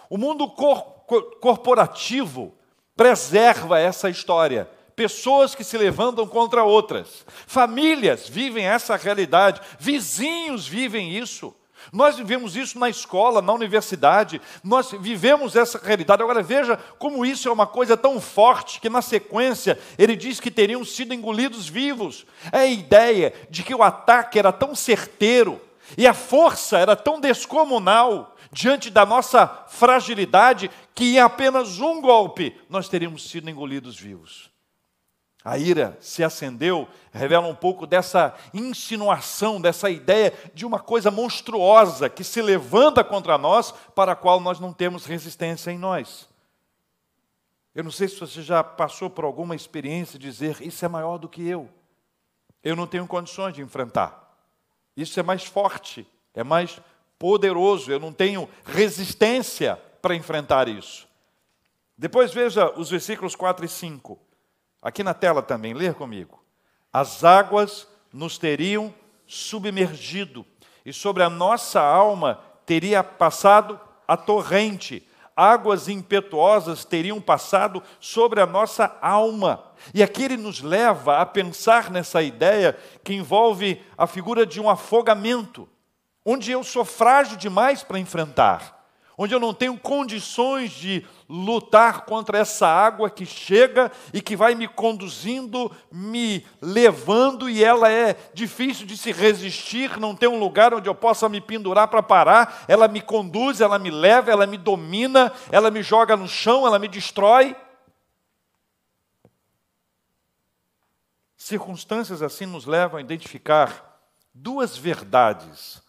O 0.09 0.17
mundo 0.17 0.49
cor 0.49 0.95
corporativo 1.41 2.55
preserva 2.97 3.79
essa 3.79 4.09
história. 4.09 4.69
Pessoas 4.97 5.55
que 5.55 5.65
se 5.65 5.77
levantam 5.77 6.27
contra 6.27 6.65
outras. 6.65 7.27
Famílias 7.47 8.29
vivem 8.29 8.65
essa 8.65 8.97
realidade. 8.97 9.61
Vizinhos 9.79 10.67
vivem 10.67 11.13
isso. 11.13 11.55
Nós 11.93 12.17
vivemos 12.17 12.57
isso 12.57 12.79
na 12.79 12.89
escola, 12.89 13.43
na 13.43 13.53
universidade, 13.53 14.41
nós 14.63 14.93
vivemos 14.93 15.57
essa 15.57 15.81
realidade. 15.83 16.23
Agora 16.23 16.43
veja 16.43 16.77
como 16.99 17.25
isso 17.25 17.49
é 17.49 17.53
uma 17.53 17.67
coisa 17.67 17.97
tão 17.97 18.21
forte 18.21 18.81
que 18.81 18.89
na 18.89 19.03
sequência 19.03 19.79
ele 19.99 20.17
diz 20.17 20.41
que 20.41 20.51
teriam 20.51 20.85
sido 20.85 21.15
engolidos 21.15 21.69
vivos. 21.69 22.27
É 22.53 22.59
a 22.59 22.67
ideia 22.67 23.33
de 23.51 23.63
que 23.63 23.75
o 23.75 23.83
ataque 23.83 24.39
era 24.39 24.53
tão 24.53 24.75
certeiro 24.75 25.61
e 25.99 26.07
a 26.07 26.15
força 26.15 26.79
era 26.79 26.97
tão 26.97 27.21
descomunal 27.21 28.35
diante 28.51 28.89
da 28.89 29.05
nossa 29.05 29.47
fragilidade 29.69 30.71
que 30.95 31.17
em 31.17 31.19
apenas 31.19 31.81
um 31.81 32.01
golpe 32.01 32.57
nós 32.69 32.89
teríamos 32.89 33.29
sido 33.29 33.51
engolidos 33.51 33.99
vivos. 33.99 34.54
A 35.45 35.59
ira 35.59 35.99
se 36.01 36.25
acendeu, 36.25 36.89
revela 37.13 37.47
um 37.47 37.55
pouco 37.55 37.87
dessa 37.87 38.35
insinuação, 38.55 39.61
dessa 39.61 39.91
ideia 39.91 40.33
de 40.55 40.65
uma 40.65 40.81
coisa 40.81 41.11
monstruosa 41.11 42.09
que 42.09 42.25
se 42.25 42.41
levanta 42.41 43.05
contra 43.05 43.37
nós, 43.37 43.71
para 43.95 44.13
a 44.13 44.17
qual 44.17 44.41
nós 44.41 44.59
não 44.59 44.73
temos 44.73 45.05
resistência 45.05 45.71
em 45.71 45.77
nós. 45.77 46.27
Eu 47.75 47.85
não 47.85 47.91
sei 47.91 48.09
se 48.09 48.19
você 48.19 48.41
já 48.41 48.65
passou 48.65 49.11
por 49.11 49.27
alguma 49.27 49.55
experiência 49.55 50.19
de 50.19 50.27
dizer: 50.27 50.63
Isso 50.63 50.83
é 50.83 50.89
maior 50.89 51.19
do 51.19 51.29
que 51.29 51.47
eu, 51.47 51.69
eu 52.63 52.75
não 52.75 52.87
tenho 52.87 53.07
condições 53.07 53.53
de 53.53 53.61
enfrentar. 53.61 54.23
Isso 54.97 55.21
é 55.21 55.23
mais 55.23 55.45
forte, 55.45 56.07
é 56.33 56.43
mais 56.43 56.81
poderoso, 57.19 57.93
eu 57.93 58.01
não 58.01 58.15
tenho 58.15 58.49
resistência 58.65 59.77
para 60.01 60.15
enfrentar 60.15 60.69
isso. 60.69 61.07
Depois 61.99 62.33
veja 62.33 62.73
os 62.79 62.89
versículos 62.89 63.37
4 63.37 63.67
e 63.67 63.69
5. 63.69 64.19
Aqui 64.85 65.03
na 65.03 65.15
tela 65.15 65.41
também, 65.41 65.73
ler 65.73 65.95
comigo. 65.95 66.45
As 66.93 67.25
águas 67.25 67.89
nos 68.13 68.37
teriam 68.37 68.93
submergido, 69.27 70.45
e 70.85 70.93
sobre 70.93 71.23
a 71.23 71.31
nossa 71.31 71.81
alma 71.81 72.39
teria 72.67 73.03
passado 73.03 73.81
a 74.07 74.15
torrente, 74.15 75.09
águas 75.35 75.89
impetuosas 75.89 76.85
teriam 76.85 77.19
passado 77.19 77.83
sobre 77.99 78.43
a 78.43 78.47
nossa 78.47 78.95
alma. 79.01 79.65
E 79.95 80.03
aqui 80.03 80.25
ele 80.25 80.37
nos 80.37 80.61
leva 80.61 81.19
a 81.19 81.25
pensar 81.25 81.91
nessa 81.91 82.23
ideia 82.23 82.79
que 83.03 83.15
envolve 83.15 83.83
a 83.97 84.07
figura 84.07 84.45
de 84.45 84.61
um 84.61 84.69
afogamento, 84.69 85.67
onde 86.23 86.53
eu 86.53 86.63
sou 86.63 86.85
frágil 86.85 87.39
demais 87.39 87.83
para 87.83 87.99
enfrentar 87.99 88.74
onde 89.17 89.35
eu 89.35 89.41
não 89.41 89.55
tenho 89.55 89.79
condições 89.79 90.73
de 90.73 91.07
lutar 91.29 92.05
contra 92.05 92.39
essa 92.39 92.67
água 92.67 93.09
que 93.09 93.25
chega 93.25 93.91
e 94.13 94.21
que 94.21 94.37
vai 94.37 94.55
me 94.55 94.67
conduzindo, 94.67 95.71
me 95.91 96.45
levando, 96.61 97.49
e 97.49 97.63
ela 97.63 97.91
é 97.91 98.17
difícil 98.35 98.87
de 98.87 98.97
se 98.97 99.13
resistir, 99.13 99.99
não 99.99 100.15
tem 100.17 100.29
um 100.29 100.39
lugar 100.39 100.75
onde 100.75 100.89
eu 100.89 100.95
possa 100.95 101.29
me 101.29 101.41
pendurar 101.41 101.89
para 101.89 102.03
parar, 102.03 102.65
ela 102.67 102.89
me 102.89 103.01
conduz, 103.01 103.61
ela 103.61 103.79
me 103.79 103.91
leva, 103.91 104.31
ela 104.31 104.47
me 104.47 104.59
domina, 104.59 105.33
ela 105.51 105.71
me 105.71 105.83
joga 105.83 106.17
no 106.17 106.29
chão, 106.29 106.67
ela 106.67 106.79
me 106.79 106.89
destrói. 106.89 107.57
Circunstâncias 111.37 112.23
assim 112.23 112.47
nos 112.47 112.65
levam 112.65 112.99
a 112.99 113.03
identificar 113.03 114.01
duas 114.33 114.77
verdades 114.77 115.84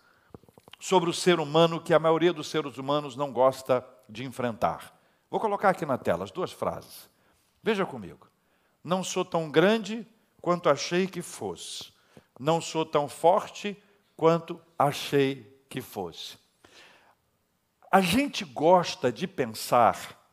sobre 0.85 1.09
o 1.09 1.13
ser 1.13 1.39
humano 1.39 1.81
que 1.81 1.95
a 1.95 1.99
maioria 1.99 2.31
dos 2.31 2.47
seres 2.47 2.77
humanos 2.77 3.15
não 3.15 3.33
gosta 3.33 3.83
de 4.07 4.23
enfrentar. 4.23 4.95
Vou 5.31 5.39
colocar 5.39 5.69
aqui 5.69 5.83
na 5.83 5.97
tela 5.97 6.23
as 6.23 6.29
duas 6.29 6.51
frases. 6.51 7.09
Veja 7.63 7.87
comigo. 7.87 8.29
Não 8.83 9.03
sou 9.03 9.25
tão 9.25 9.49
grande 9.49 10.07
quanto 10.39 10.69
achei 10.69 11.07
que 11.07 11.23
fosse. 11.23 11.91
Não 12.39 12.61
sou 12.61 12.85
tão 12.85 13.09
forte 13.09 13.75
quanto 14.15 14.61
achei 14.77 15.59
que 15.67 15.81
fosse. 15.81 16.37
A 17.91 17.99
gente 17.99 18.45
gosta 18.45 19.11
de 19.11 19.25
pensar 19.25 20.23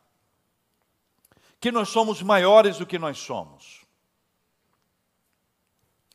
que 1.59 1.71
nós 1.71 1.89
somos 1.89 2.21
maiores 2.21 2.77
do 2.77 2.85
que 2.85 2.99
nós 2.99 3.17
somos. 3.17 3.81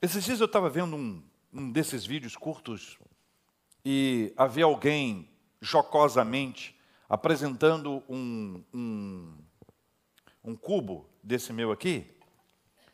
Esses 0.01 0.23
dias 0.23 0.39
eu 0.39 0.47
estava 0.47 0.71
vendo 0.71 0.95
um, 0.95 1.21
um 1.53 1.73
desses 1.73 2.07
vídeos 2.07 2.37
curtos 2.37 2.97
e 3.85 4.33
havia 4.37 4.65
alguém 4.65 5.29
jocosamente 5.61 6.79
apresentando 7.09 8.03
um, 8.09 8.63
um, 8.73 9.35
um 10.45 10.55
cubo 10.55 11.09
desse 11.23 11.53
meu 11.53 11.73
aqui, 11.73 12.07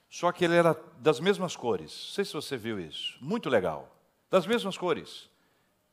só 0.09 0.31
que 0.31 0.45
ele 0.45 0.55
era 0.55 0.81
das 0.99 1.19
mesmas 1.19 1.57
cores. 1.57 1.91
Não 1.91 2.15
sei 2.15 2.25
se 2.25 2.33
você 2.33 2.57
viu 2.57 2.79
isso. 2.79 3.17
Muito 3.21 3.51
legal. 3.51 3.97
das 4.31 4.47
mesmas 4.47 4.79
cores. 4.79 5.29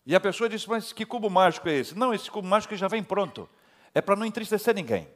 E 0.06 0.16
a 0.16 0.20
pessoa 0.20 0.48
disse: 0.48 0.70
Mas 0.70 0.94
que 0.94 1.06
cubo 1.06 1.30
mágico 1.30 1.68
é 1.68 1.74
esse? 1.74 1.98
Não, 1.98 2.14
esse 2.14 2.30
cubo 2.30 2.48
mágico 2.48 2.76
já 2.76 2.88
vem 2.88 3.04
pronto. 3.04 3.50
É 3.94 4.02
para 4.02 4.16
não 4.16 4.26
entristecer 4.26 4.76
ninguém. 4.76 5.08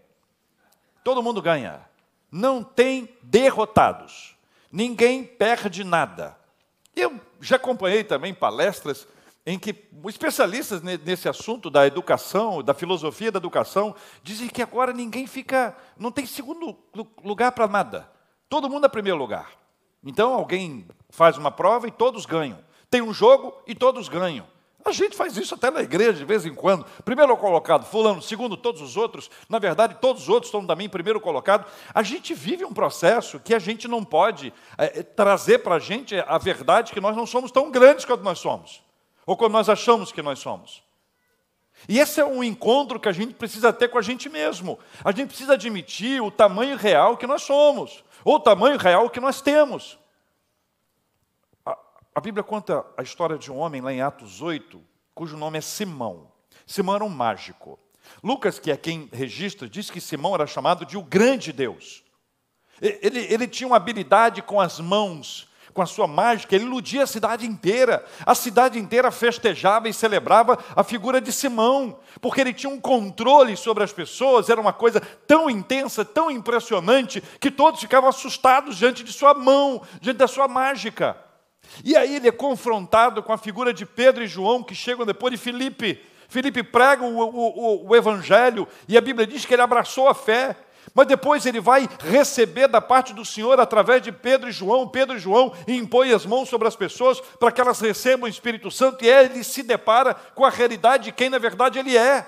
Todo 1.03 1.21
mundo 1.21 1.41
ganha. 1.41 1.87
Não 2.31 2.63
tem 2.63 3.15
derrotados. 3.21 4.35
Ninguém 4.71 5.23
perde 5.23 5.83
nada. 5.83 6.37
Eu 6.95 7.19
já 7.39 7.57
acompanhei 7.57 8.03
também 8.03 8.33
palestras 8.33 9.07
em 9.45 9.59
que 9.59 9.75
especialistas 10.07 10.81
nesse 10.81 11.29
assunto 11.29 11.69
da 11.69 11.85
educação, 11.85 12.63
da 12.63 12.73
filosofia 12.73 13.31
da 13.31 13.37
educação, 13.37 13.95
dizem 14.23 14.49
que 14.49 14.61
agora 14.61 14.91
ninguém 14.91 15.27
fica, 15.27 15.75
não 15.97 16.11
tem 16.11 16.25
segundo 16.25 16.75
lugar 17.23 17.51
para 17.51 17.67
nada. 17.67 18.09
Todo 18.49 18.69
mundo 18.69 18.85
é 18.85 18.89
primeiro 18.89 19.19
lugar. 19.19 19.51
Então 20.03 20.33
alguém 20.33 20.87
faz 21.09 21.37
uma 21.37 21.51
prova 21.51 21.87
e 21.87 21.91
todos 21.91 22.25
ganham. 22.25 22.57
Tem 22.89 23.01
um 23.01 23.13
jogo 23.13 23.53
e 23.67 23.75
todos 23.75 24.09
ganham. 24.09 24.47
A 24.83 24.91
gente 24.91 25.17
faz 25.17 25.35
isso 25.35 25.55
até 25.55 25.71
na 25.71 25.81
igreja 25.81 26.13
de 26.13 26.25
vez 26.25 26.45
em 26.45 26.53
quando. 26.53 26.85
Primeiro 27.03 27.35
colocado, 27.37 27.85
fulano, 27.85 28.21
segundo 28.21 28.55
todos 28.55 28.81
os 28.81 28.95
outros. 28.95 29.31
Na 29.49 29.57
verdade, 29.57 29.97
todos 29.99 30.23
os 30.23 30.29
outros 30.29 30.49
estão 30.49 30.65
também 30.65 30.87
primeiro 30.87 31.19
colocado. 31.19 31.65
A 31.91 32.03
gente 32.03 32.35
vive 32.35 32.63
um 32.63 32.73
processo 32.73 33.39
que 33.39 33.55
a 33.55 33.59
gente 33.59 33.87
não 33.87 34.03
pode 34.03 34.53
é, 34.77 35.01
trazer 35.01 35.59
para 35.59 35.75
a 35.75 35.79
gente 35.79 36.15
a 36.27 36.37
verdade 36.37 36.93
que 36.93 37.01
nós 37.01 37.17
não 37.17 37.25
somos 37.25 37.51
tão 37.51 37.71
grandes 37.71 38.05
quanto 38.05 38.23
nós 38.23 38.37
somos. 38.37 38.84
Ou 39.25 39.35
quando 39.35 39.53
nós 39.53 39.69
achamos 39.69 40.11
que 40.11 40.21
nós 40.21 40.39
somos. 40.39 40.83
E 41.89 41.99
esse 41.99 42.19
é 42.21 42.25
um 42.25 42.43
encontro 42.43 42.99
que 42.99 43.09
a 43.09 43.11
gente 43.11 43.33
precisa 43.33 43.73
ter 43.73 43.89
com 43.89 43.97
a 43.97 44.01
gente 44.01 44.29
mesmo. 44.29 44.79
A 45.03 45.11
gente 45.11 45.27
precisa 45.27 45.53
admitir 45.53 46.21
o 46.21 46.31
tamanho 46.31 46.77
real 46.77 47.17
que 47.17 47.27
nós 47.27 47.41
somos, 47.41 48.03
ou 48.23 48.35
o 48.35 48.39
tamanho 48.39 48.77
real 48.77 49.09
que 49.09 49.19
nós 49.19 49.41
temos. 49.41 49.99
A, 51.65 51.77
a 52.15 52.21
Bíblia 52.21 52.43
conta 52.43 52.85
a 52.97 53.03
história 53.03 53.37
de 53.37 53.51
um 53.51 53.57
homem 53.57 53.81
lá 53.81 53.91
em 53.91 54.01
Atos 54.01 54.41
8, 54.41 54.81
cujo 55.13 55.37
nome 55.37 55.57
é 55.57 55.61
Simão. 55.61 56.31
Simão 56.65 56.95
era 56.95 57.03
um 57.03 57.09
mágico. 57.09 57.77
Lucas, 58.23 58.59
que 58.59 58.71
é 58.71 58.77
quem 58.77 59.09
registra, 59.11 59.67
diz 59.67 59.89
que 59.89 59.99
Simão 59.99 60.33
era 60.33 60.47
chamado 60.47 60.85
de 60.85 60.97
o 60.97 61.03
grande 61.03 61.51
Deus. 61.51 62.03
Ele, 62.81 63.19
ele 63.31 63.47
tinha 63.47 63.67
uma 63.67 63.77
habilidade 63.77 64.41
com 64.41 64.59
as 64.59 64.79
mãos 64.79 65.47
com 65.75 65.81
a 65.81 65.85
sua 65.85 66.07
mágica, 66.07 66.55
ele 66.55 66.63
iludia 66.63 67.03
a 67.03 67.07
cidade 67.07 67.45
inteira. 67.45 68.05
A 68.25 68.33
cidade 68.33 68.79
inteira 68.79 69.11
festejava 69.11 69.89
e 69.89 69.93
celebrava 69.93 70.57
a 70.73 70.85
figura 70.85 71.19
de 71.19 71.33
Simão, 71.33 71.99
porque 72.21 72.39
ele 72.39 72.53
tinha 72.53 72.71
um 72.71 72.79
controle 72.79 73.57
sobre 73.57 73.83
as 73.83 73.91
pessoas, 73.91 74.49
era 74.49 74.59
uma 74.59 74.71
coisa 74.71 75.01
tão 75.27 75.49
intensa, 75.49 76.05
tão 76.05 76.31
impressionante, 76.31 77.21
que 77.41 77.51
todos 77.51 77.81
ficavam 77.81 78.09
assustados 78.09 78.77
diante 78.77 79.03
de 79.03 79.11
sua 79.11 79.33
mão, 79.33 79.81
diante 79.99 80.15
da 80.15 80.29
sua 80.29 80.47
mágica. 80.47 81.17
E 81.83 81.93
aí 81.97 82.15
ele 82.15 82.29
é 82.29 82.31
confrontado 82.31 83.21
com 83.21 83.33
a 83.33 83.37
figura 83.37 83.73
de 83.73 83.85
Pedro 83.85 84.23
e 84.23 84.27
João, 84.27 84.63
que 84.63 84.73
chegam 84.73 85.05
depois 85.05 85.33
de 85.33 85.37
Filipe. 85.37 86.01
Filipe 86.29 86.63
prega 86.63 87.03
o, 87.03 87.17
o, 87.17 87.25
o, 87.25 87.89
o 87.89 87.95
Evangelho, 87.97 88.65
e 88.87 88.97
a 88.97 89.01
Bíblia 89.01 89.27
diz 89.27 89.45
que 89.45 89.53
ele 89.53 89.61
abraçou 89.61 90.07
a 90.07 90.15
fé. 90.15 90.55
Mas 90.95 91.07
depois 91.07 91.45
ele 91.45 91.59
vai 91.59 91.89
receber 91.99 92.69
da 92.69 92.79
parte 92.79 93.13
do 93.13 93.25
Senhor 93.25 93.59
através 93.59 94.01
de 94.01 94.13
Pedro 94.13 94.47
e 94.47 94.53
João. 94.53 94.87
Pedro 94.87 95.17
e 95.17 95.19
João 95.19 95.51
impõem 95.67 96.13
as 96.13 96.25
mãos 96.25 96.47
sobre 96.47 96.69
as 96.69 96.75
pessoas 96.75 97.19
para 97.19 97.51
que 97.51 97.59
elas 97.59 97.81
recebam 97.81 98.25
o 98.25 98.31
Espírito 98.31 98.71
Santo 98.71 99.03
e 99.03 99.09
ele 99.09 99.43
se 99.43 99.61
depara 99.61 100.13
com 100.13 100.45
a 100.45 100.49
realidade 100.49 101.03
de 101.03 101.11
quem 101.11 101.29
na 101.29 101.37
verdade 101.37 101.77
ele 101.77 101.97
é. 101.97 102.25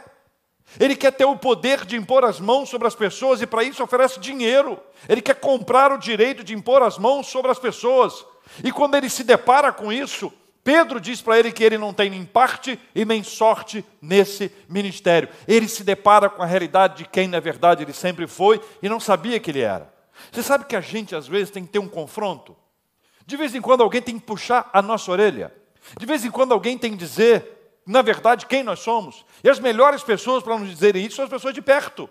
Ele 0.77 0.97
quer 0.97 1.12
ter 1.13 1.24
o 1.24 1.38
poder 1.38 1.86
de 1.86 1.95
impor 1.95 2.25
as 2.25 2.41
mãos 2.41 2.67
sobre 2.67 2.89
as 2.89 2.93
pessoas 2.93 3.41
e 3.41 3.47
para 3.47 3.63
isso 3.63 3.81
oferece 3.81 4.19
dinheiro. 4.19 4.77
Ele 5.07 5.21
quer 5.21 5.36
comprar 5.36 5.93
o 5.93 5.97
direito 5.97 6.43
de 6.43 6.53
impor 6.53 6.83
as 6.83 6.97
mãos 6.97 7.27
sobre 7.27 7.50
as 7.50 7.57
pessoas. 7.57 8.25
E 8.62 8.69
quando 8.69 8.95
ele 8.95 9.09
se 9.09 9.24
depara 9.24 9.71
com 9.71 9.93
isso, 9.93 10.31
Pedro 10.67 11.00
diz 11.00 11.21
para 11.21 11.39
ele 11.39 11.50
que 11.50 11.63
ele 11.63 11.77
não 11.77 11.93
tem 11.93 12.09
nem 12.09 12.25
parte 12.25 12.77
e 12.93 13.05
nem 13.05 13.24
sorte 13.24 13.86
nesse 14.01 14.51
ministério. 14.67 15.29
Ele 15.47 15.65
se 15.65 15.81
depara 15.81 16.29
com 16.29 16.43
a 16.43 16.45
realidade 16.45 16.97
de 16.97 17.05
quem, 17.05 17.25
na 17.25 17.39
verdade, 17.39 17.83
ele 17.83 17.93
sempre 17.93 18.27
foi 18.27 18.59
e 18.83 18.89
não 18.89 19.00
sabia 19.00 19.39
que 19.39 19.50
ele 19.50 19.62
era. 19.62 19.89
Você 20.29 20.43
sabe 20.43 20.65
que 20.65 20.75
a 20.75 20.81
gente, 20.81 21.15
às 21.15 21.25
vezes, 21.25 21.51
tem 21.51 21.65
que 21.65 21.71
ter 21.71 21.79
um 21.79 21.88
confronto? 21.88 22.53
De 23.25 23.38
vez 23.38 23.55
em 23.55 23.62
quando, 23.62 23.81
alguém 23.81 24.01
tem 24.01 24.19
que 24.19 24.25
puxar 24.25 24.69
a 24.74 24.81
nossa 24.81 25.09
orelha. 25.09 25.55
De 25.97 26.05
vez 26.05 26.25
em 26.25 26.29
quando, 26.29 26.51
alguém 26.51 26.77
tem 26.77 26.91
que 26.91 26.97
dizer, 26.97 27.79
na 27.86 28.01
verdade, 28.01 28.45
quem 28.45 28.62
nós 28.62 28.79
somos. 28.79 29.25
E 29.41 29.50
as 29.50 29.62
melhores 29.62 30.03
pessoas 30.03 30.43
para 30.43 30.59
nos 30.59 30.69
dizerem 30.69 31.05
isso 31.05 31.15
são 31.15 31.24
as 31.24 31.31
pessoas 31.31 31.53
de 31.53 31.62
perto. 31.62 32.09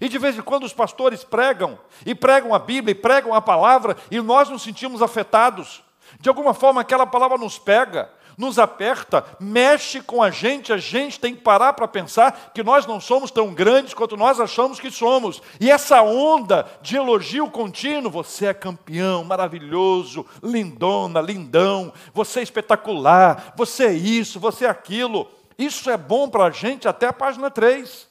E 0.00 0.08
de 0.08 0.16
vez 0.16 0.34
em 0.34 0.40
quando 0.40 0.64
os 0.64 0.72
pastores 0.72 1.24
pregam, 1.24 1.78
e 2.06 2.14
pregam 2.14 2.54
a 2.54 2.58
Bíblia, 2.58 2.92
e 2.92 2.94
pregam 2.94 3.34
a 3.34 3.42
palavra, 3.42 3.98
e 4.10 4.18
nós 4.18 4.48
nos 4.48 4.62
sentimos 4.62 5.02
afetados. 5.02 5.86
De 6.20 6.28
alguma 6.28 6.54
forma, 6.54 6.80
aquela 6.80 7.06
palavra 7.06 7.38
nos 7.38 7.58
pega, 7.58 8.10
nos 8.38 8.56
aperta, 8.56 9.24
mexe 9.40 10.00
com 10.00 10.22
a 10.22 10.30
gente, 10.30 10.72
a 10.72 10.76
gente 10.76 11.18
tem 11.18 11.34
que 11.34 11.42
parar 11.42 11.72
para 11.72 11.88
pensar 11.88 12.52
que 12.54 12.62
nós 12.62 12.86
não 12.86 13.00
somos 13.00 13.32
tão 13.32 13.52
grandes 13.52 13.92
quanto 13.92 14.16
nós 14.16 14.38
achamos 14.38 14.78
que 14.78 14.92
somos. 14.92 15.42
E 15.60 15.68
essa 15.68 16.00
onda 16.02 16.64
de 16.80 16.96
elogio 16.96 17.50
contínuo, 17.50 18.12
você 18.12 18.46
é 18.46 18.54
campeão, 18.54 19.24
maravilhoso, 19.24 20.24
lindona, 20.40 21.20
lindão, 21.20 21.92
você 22.14 22.38
é 22.38 22.42
espetacular, 22.44 23.54
você 23.56 23.86
é 23.86 23.92
isso, 23.92 24.38
você 24.38 24.66
é 24.66 24.70
aquilo. 24.70 25.28
Isso 25.58 25.90
é 25.90 25.96
bom 25.96 26.28
para 26.28 26.44
a 26.44 26.50
gente 26.50 26.86
até 26.86 27.08
a 27.08 27.12
página 27.12 27.50
3. 27.50 28.06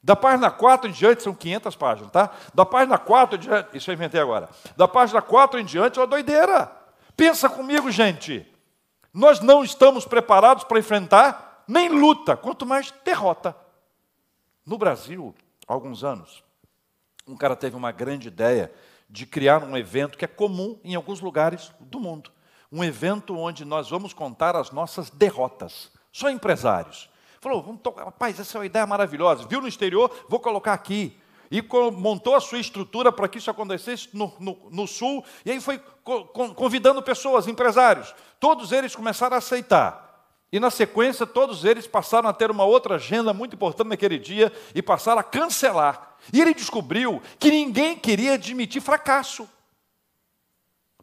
Da 0.00 0.14
página 0.14 0.52
4 0.52 0.88
em 0.88 0.92
diante, 0.92 1.24
são 1.24 1.34
500 1.34 1.74
páginas, 1.74 2.12
tá? 2.12 2.30
Da 2.54 2.64
página 2.64 2.96
4 2.96 3.36
em 3.36 3.40
diante, 3.40 3.76
isso 3.76 3.90
eu 3.90 3.94
inventei 3.94 4.20
agora. 4.20 4.48
Da 4.76 4.86
página 4.86 5.20
4 5.20 5.58
em 5.58 5.64
diante 5.64 5.98
é 5.98 6.02
uma 6.02 6.06
doideira. 6.06 6.85
Pensa 7.16 7.48
comigo, 7.48 7.90
gente. 7.90 8.46
Nós 9.12 9.40
não 9.40 9.64
estamos 9.64 10.04
preparados 10.04 10.64
para 10.64 10.78
enfrentar 10.78 11.64
nem 11.66 11.88
luta, 11.88 12.36
quanto 12.36 12.66
mais 12.66 12.92
derrota. 13.04 13.56
No 14.64 14.76
Brasil, 14.76 15.34
há 15.66 15.72
alguns 15.72 16.04
anos, 16.04 16.44
um 17.26 17.36
cara 17.36 17.56
teve 17.56 17.74
uma 17.74 17.90
grande 17.90 18.28
ideia 18.28 18.72
de 19.08 19.24
criar 19.24 19.62
um 19.64 19.76
evento 19.76 20.18
que 20.18 20.24
é 20.24 20.28
comum 20.28 20.78
em 20.84 20.94
alguns 20.94 21.20
lugares 21.20 21.72
do 21.80 21.98
mundo. 21.98 22.30
Um 22.70 22.84
evento 22.84 23.36
onde 23.36 23.64
nós 23.64 23.88
vamos 23.88 24.12
contar 24.12 24.54
as 24.54 24.70
nossas 24.70 25.08
derrotas. 25.08 25.90
Só 26.12 26.28
empresários. 26.28 27.08
Falou, 27.40 27.62
vamos 27.62 27.80
tocar, 27.80 28.04
rapaz, 28.04 28.38
essa 28.38 28.58
é 28.58 28.60
uma 28.60 28.66
ideia 28.66 28.86
maravilhosa. 28.86 29.46
Viu 29.46 29.60
no 29.60 29.68
exterior? 29.68 30.10
Vou 30.28 30.40
colocar 30.40 30.72
aqui 30.72 31.18
e 31.50 31.62
montou 31.92 32.34
a 32.34 32.40
sua 32.40 32.58
estrutura 32.58 33.12
para 33.12 33.28
que 33.28 33.38
isso 33.38 33.50
acontecesse 33.50 34.08
no, 34.12 34.32
no, 34.38 34.58
no, 34.70 34.86
Sul, 34.86 35.24
e 35.44 35.50
aí 35.50 35.60
foi 35.60 35.80
convidando 36.54 37.02
pessoas, 37.02 37.48
empresários. 37.48 38.14
Todos 38.38 38.72
eles 38.72 38.94
começaram 38.94 39.34
a 39.34 39.38
aceitar. 39.38 40.06
E 40.52 40.60
na 40.60 40.70
sequência, 40.70 41.26
todos 41.26 41.64
eles 41.64 41.86
passaram 41.86 42.28
a 42.28 42.32
ter 42.32 42.50
uma 42.50 42.64
outra 42.64 42.94
agenda 42.94 43.32
muito 43.32 43.54
importante 43.54 43.88
naquele 43.88 44.18
dia 44.18 44.52
e 44.74 44.80
passaram 44.80 45.20
a 45.20 45.24
cancelar. 45.24 46.16
E 46.32 46.40
ele 46.40 46.54
descobriu 46.54 47.20
que 47.38 47.50
ninguém 47.50 47.96
queria 47.96 48.34
admitir 48.34 48.80
fracasso. 48.80 49.48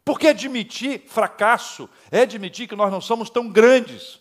Porque 0.04 0.28
admitir 0.28 1.04
fracasso 1.06 1.88
é 2.10 2.22
admitir 2.22 2.68
que 2.68 2.76
nós 2.76 2.90
não 2.90 3.00
somos 3.00 3.30
tão 3.30 3.48
grandes, 3.48 4.20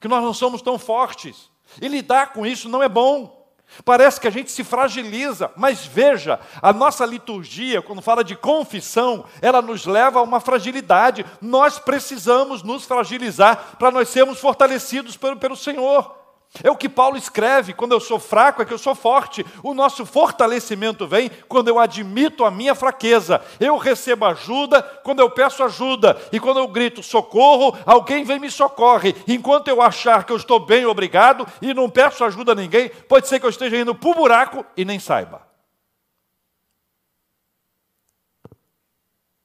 que 0.00 0.08
nós 0.08 0.22
não 0.22 0.34
somos 0.34 0.60
tão 0.60 0.78
fortes. 0.78 1.50
E 1.80 1.88
lidar 1.88 2.32
com 2.32 2.46
isso 2.46 2.68
não 2.68 2.82
é 2.82 2.88
bom. 2.88 3.43
Parece 3.84 4.20
que 4.20 4.28
a 4.28 4.30
gente 4.30 4.50
se 4.50 4.62
fragiliza, 4.62 5.50
mas 5.56 5.86
veja, 5.86 6.38
a 6.60 6.72
nossa 6.72 7.06
liturgia, 7.06 7.80
quando 7.80 8.02
fala 8.02 8.22
de 8.22 8.36
confissão, 8.36 9.24
ela 9.40 9.62
nos 9.62 9.86
leva 9.86 10.18
a 10.18 10.22
uma 10.22 10.40
fragilidade. 10.40 11.24
Nós 11.40 11.78
precisamos 11.78 12.62
nos 12.62 12.84
fragilizar 12.84 13.76
para 13.78 13.90
nós 13.90 14.08
sermos 14.08 14.38
fortalecidos 14.38 15.16
pelo, 15.16 15.36
pelo 15.36 15.56
Senhor. 15.56 16.23
É 16.62 16.70
o 16.70 16.76
que 16.76 16.88
Paulo 16.88 17.16
escreve: 17.16 17.74
quando 17.74 17.92
eu 17.92 18.00
sou 18.00 18.20
fraco, 18.20 18.62
é 18.62 18.64
que 18.64 18.72
eu 18.72 18.78
sou 18.78 18.94
forte. 18.94 19.44
O 19.62 19.74
nosso 19.74 20.06
fortalecimento 20.06 21.06
vem 21.06 21.28
quando 21.48 21.68
eu 21.68 21.78
admito 21.78 22.44
a 22.44 22.50
minha 22.50 22.74
fraqueza. 22.74 23.44
Eu 23.58 23.76
recebo 23.76 24.24
ajuda 24.26 24.82
quando 25.02 25.20
eu 25.20 25.30
peço 25.30 25.64
ajuda. 25.64 26.16
E 26.30 26.38
quando 26.38 26.58
eu 26.58 26.68
grito 26.68 27.02
socorro, 27.02 27.76
alguém 27.84 28.22
vem 28.22 28.38
me 28.38 28.50
socorre. 28.50 29.16
Enquanto 29.26 29.68
eu 29.68 29.82
achar 29.82 30.24
que 30.24 30.32
eu 30.32 30.36
estou 30.36 30.60
bem, 30.60 30.86
obrigado, 30.86 31.46
e 31.60 31.74
não 31.74 31.90
peço 31.90 32.22
ajuda 32.24 32.52
a 32.52 32.54
ninguém, 32.54 32.88
pode 32.88 33.26
ser 33.26 33.40
que 33.40 33.46
eu 33.46 33.50
esteja 33.50 33.76
indo 33.76 33.94
para 33.94 34.10
o 34.10 34.14
buraco 34.14 34.64
e 34.76 34.84
nem 34.84 35.00
saiba. 35.00 35.42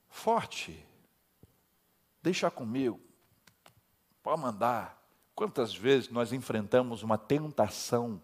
Forte. 0.10 0.86
Deixa 2.22 2.52
comigo. 2.52 3.00
Pode 4.22 4.42
mandar. 4.42 4.99
Quantas 5.40 5.74
vezes 5.74 6.10
nós 6.10 6.34
enfrentamos 6.34 7.02
uma 7.02 7.18
tentação 7.18 8.22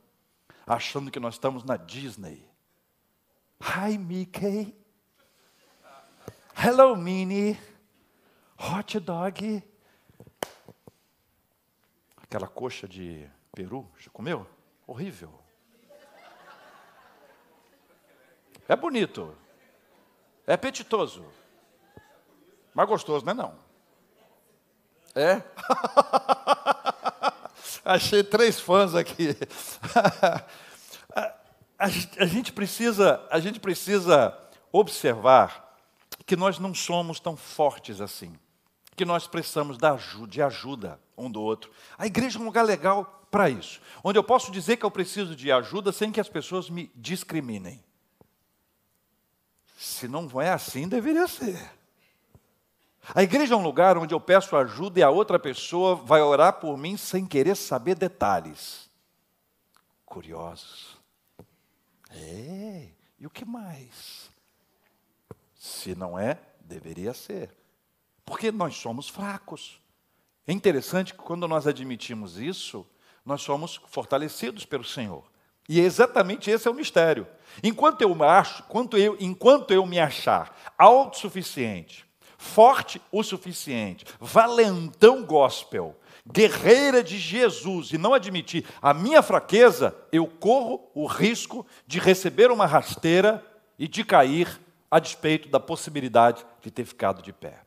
achando 0.68 1.10
que 1.10 1.18
nós 1.18 1.36
estamos 1.36 1.64
na 1.64 1.78
Disney? 1.78 2.46
Hi, 3.62 3.98
Mickey. 3.98 4.76
Hello, 6.62 6.94
Minnie. 6.98 7.58
Hot 8.60 9.00
dog. 9.00 9.64
Aquela 12.18 12.50
coxa 12.50 12.86
de 12.86 13.26
peru, 13.54 13.90
já 13.98 14.12
comeu? 14.12 14.46
Horrível. 14.86 15.40
É 18.68 18.76
bonito. 18.76 19.34
É 20.46 20.52
apetitoso. 20.52 21.26
Mas 22.74 22.90
gostoso, 22.90 23.26
não 23.26 23.32
é 23.32 23.34
não? 23.34 23.58
É? 25.18 25.42
Achei 27.86 28.24
três 28.24 28.60
fãs 28.60 28.96
aqui. 28.96 29.38
a, 31.78 32.26
gente 32.26 32.52
precisa, 32.52 33.24
a 33.30 33.40
gente 33.40 33.60
precisa 33.60 34.36
observar 34.72 35.78
que 36.26 36.36
nós 36.36 36.58
não 36.58 36.74
somos 36.74 37.20
tão 37.20 37.38
fortes 37.38 38.02
assim, 38.02 38.34
que 38.96 39.06
nós 39.06 39.28
precisamos 39.28 39.78
da 39.78 39.94
ajuda, 39.94 40.28
de 40.28 40.42
ajuda 40.42 41.00
um 41.16 41.30
do 41.30 41.40
outro. 41.40 41.72
A 41.96 42.08
igreja 42.08 42.40
é 42.40 42.42
um 42.42 42.46
lugar 42.46 42.64
legal 42.64 43.28
para 43.30 43.52
isso, 43.52 43.80
onde 44.04 44.18
eu 44.18 44.24
posso 44.24 44.52
dizer 44.52 44.78
que 44.78 44.86
eu 44.86 44.90
preciso 44.92 45.36
de 45.36 45.52
ajuda 45.52 45.92
sem 45.92 46.12
que 46.12 46.20
as 46.20 46.30
pessoas 46.30 46.72
me 46.72 46.92
discriminem. 46.96 47.84
Se 49.78 50.08
não 50.08 50.42
é 50.42 50.50
assim, 50.50 50.88
deveria 50.88 51.28
ser. 51.28 51.60
A 53.14 53.22
igreja 53.22 53.54
é 53.54 53.58
um 53.58 53.64
lugar 53.64 53.98
onde 53.98 54.14
eu 54.14 54.20
peço 54.20 54.56
ajuda 54.56 55.00
e 55.00 55.04
a 55.04 55.10
outra 55.10 55.38
pessoa 55.38 55.96
vai 55.96 56.22
orar 56.22 56.54
por 56.54 56.78
mim 56.78 56.98
sem 56.98 57.26
querer 57.26 57.56
saber 57.56 57.96
detalhes. 57.96 58.90
Curiosos. 60.06 60.98
É, 62.10 62.88
e 63.20 63.28
o 63.28 63.30
que 63.30 63.46
mais? 63.46 64.30
Se 65.56 65.94
não 65.94 66.18
é, 66.18 66.40
deveria 66.62 67.14
ser. 67.14 67.52
Porque 68.26 68.52
nós 68.52 68.76
somos 68.76 69.08
fracos. 69.08 69.80
É 70.48 70.54
interessante 70.54 71.14
que 71.14 71.20
quando 71.20 71.48
nós 71.48 71.68
admitimos 71.68 72.38
isso, 72.38 72.88
nós 73.26 73.42
somos 73.42 73.82
fortalecidos 73.88 74.66
pelo 74.66 74.84
Senhor. 74.84 75.24
E 75.68 75.80
é 75.80 75.84
exatamente 75.84 76.50
esse 76.50 76.68
é 76.68 76.72
o 76.72 76.76
mistério. 76.76 77.28
Enquanto 77.64 78.02
eu 78.02 78.24
acho, 78.24 78.64
enquanto 78.64 78.98
eu, 78.98 79.18
enquanto 79.20 79.72
eu 79.72 79.86
me 79.86 80.00
achar 80.00 80.56
autossuficiente, 80.78 82.05
forte 82.46 83.02
o 83.12 83.24
suficiente, 83.24 84.06
valentão 84.20 85.24
gospel, 85.24 85.98
guerreira 86.32 87.04
de 87.04 87.18
Jesus 87.18 87.92
e 87.92 87.98
não 87.98 88.14
admitir 88.14 88.66
a 88.82 88.94
minha 88.94 89.22
fraqueza, 89.22 89.96
eu 90.12 90.28
corro 90.28 90.90
o 90.94 91.06
risco 91.06 91.66
de 91.86 92.00
receber 92.00 92.52
uma 92.52 92.66
rasteira 92.66 93.44
e 93.78 93.88
de 93.88 94.04
cair 94.04 94.62
a 94.90 95.00
despeito 95.00 95.50
da 95.50 95.60
possibilidade 95.60 96.46
de 96.62 96.72
ter 96.72 96.86
ficado 96.86 97.22
de 97.22 97.34
pé. 97.34 97.62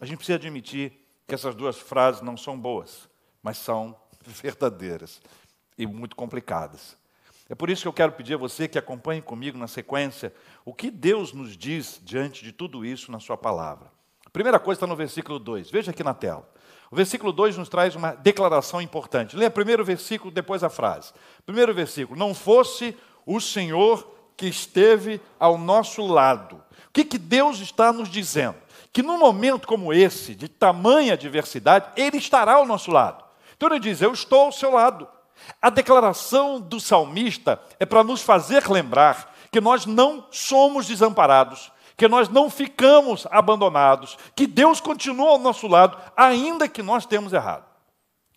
A 0.00 0.06
gente 0.06 0.18
precisa 0.18 0.36
admitir 0.36 0.92
que 1.26 1.34
essas 1.34 1.54
duas 1.54 1.78
frases 1.78 2.22
não 2.22 2.36
são 2.36 2.58
boas, 2.58 3.08
mas 3.42 3.58
são 3.58 3.96
verdadeiras 4.24 5.20
e 5.76 5.86
muito 5.86 6.14
complicadas. 6.14 6.96
É 7.48 7.54
por 7.54 7.68
isso 7.68 7.82
que 7.82 7.88
eu 7.88 7.92
quero 7.92 8.12
pedir 8.12 8.34
a 8.34 8.38
você 8.38 8.68
que 8.68 8.78
acompanhe 8.78 9.20
comigo 9.20 9.58
na 9.58 9.66
sequência 9.66 10.32
o 10.64 10.72
que 10.72 10.90
Deus 10.90 11.32
nos 11.32 11.56
diz 11.56 12.00
diante 12.02 12.42
de 12.42 12.52
tudo 12.52 12.84
isso 12.84 13.10
na 13.10 13.20
Sua 13.20 13.36
palavra. 13.36 13.90
Primeira 14.32 14.58
coisa 14.58 14.78
está 14.78 14.86
no 14.86 14.96
versículo 14.96 15.38
2, 15.38 15.70
veja 15.70 15.90
aqui 15.90 16.02
na 16.02 16.14
tela. 16.14 16.48
O 16.90 16.96
versículo 16.96 17.32
2 17.32 17.56
nos 17.56 17.68
traz 17.68 17.96
uma 17.96 18.12
declaração 18.12 18.80
importante. 18.80 19.36
Leia 19.36 19.50
primeiro 19.50 19.82
o 19.82 19.86
versículo, 19.86 20.30
depois 20.30 20.62
a 20.62 20.68
frase. 20.68 21.12
Primeiro 21.44 21.74
versículo: 21.74 22.18
Não 22.18 22.34
fosse 22.34 22.96
o 23.24 23.40
Senhor 23.40 24.06
que 24.36 24.46
esteve 24.46 25.20
ao 25.38 25.56
nosso 25.56 26.06
lado. 26.06 26.56
O 26.56 26.92
que, 26.92 27.04
que 27.04 27.18
Deus 27.18 27.60
está 27.60 27.92
nos 27.92 28.10
dizendo? 28.10 28.56
Que 28.92 29.02
num 29.02 29.18
momento 29.18 29.66
como 29.66 29.92
esse, 29.92 30.34
de 30.34 30.48
tamanha 30.48 31.16
diversidade, 31.16 31.90
Ele 31.96 32.18
estará 32.18 32.54
ao 32.54 32.66
nosso 32.66 32.90
lado. 32.90 33.24
Então 33.56 33.70
ele 33.70 33.80
diz: 33.80 34.02
Eu 34.02 34.12
estou 34.12 34.42
ao 34.42 34.52
seu 34.52 34.70
lado. 34.70 35.08
A 35.60 35.70
declaração 35.70 36.60
do 36.60 36.78
salmista 36.78 37.58
é 37.80 37.86
para 37.86 38.04
nos 38.04 38.20
fazer 38.20 38.68
lembrar 38.68 39.34
que 39.50 39.60
nós 39.60 39.86
não 39.86 40.26
somos 40.30 40.86
desamparados, 40.86 41.71
que 41.96 42.08
nós 42.08 42.28
não 42.28 42.50
ficamos 42.50 43.26
abandonados, 43.30 44.16
que 44.34 44.46
Deus 44.46 44.80
continua 44.80 45.30
ao 45.30 45.38
nosso 45.38 45.66
lado, 45.66 45.98
ainda 46.16 46.68
que 46.68 46.82
nós 46.82 47.06
temos 47.06 47.32
errado. 47.32 47.64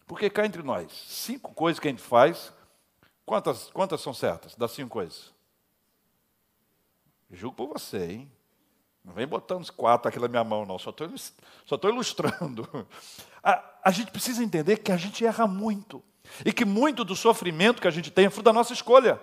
Porque 0.08 0.30
cá 0.30 0.46
entre 0.46 0.62
nós, 0.62 0.92
cinco 1.08 1.54
coisas 1.54 1.80
que 1.80 1.88
a 1.88 1.92
gente 1.92 2.04
faz, 2.04 2.54
quantas, 3.26 3.72
quantas 3.72 4.02
são 4.02 4.14
certas 4.14 4.56
das 4.56 4.72
cinco 4.72 4.90
coisas? 4.90 5.34
Julgo 7.32 7.56
por 7.56 7.80
você, 7.80 8.12
hein? 8.12 8.32
Não 9.04 9.14
vem 9.14 9.28
botando 9.28 9.62
os 9.62 9.70
quatro 9.70 10.10
aqui 10.10 10.20
na 10.20 10.28
minha 10.28 10.44
mão, 10.44 10.66
não. 10.66 10.80
Só 10.80 10.90
estou 10.90 11.08
só 11.66 11.80
ilustrando. 11.84 12.88
A, 13.44 13.64
a 13.84 13.92
gente 13.92 14.12
precisa 14.12 14.44
entender 14.44 14.78
que 14.78 14.92
a 14.92 14.98
gente 14.98 15.24
erra 15.24 15.46
muito. 15.46 16.02
E 16.44 16.52
que 16.52 16.66
muito 16.66 17.06
do 17.06 17.16
sofrimento 17.16 17.80
que 17.80 17.88
a 17.88 17.92
gente 17.92 18.10
tem 18.10 18.26
é 18.26 18.30
fruto 18.32 18.46
da 18.46 18.54
nossa 18.54 18.74
escolha. 18.74 19.22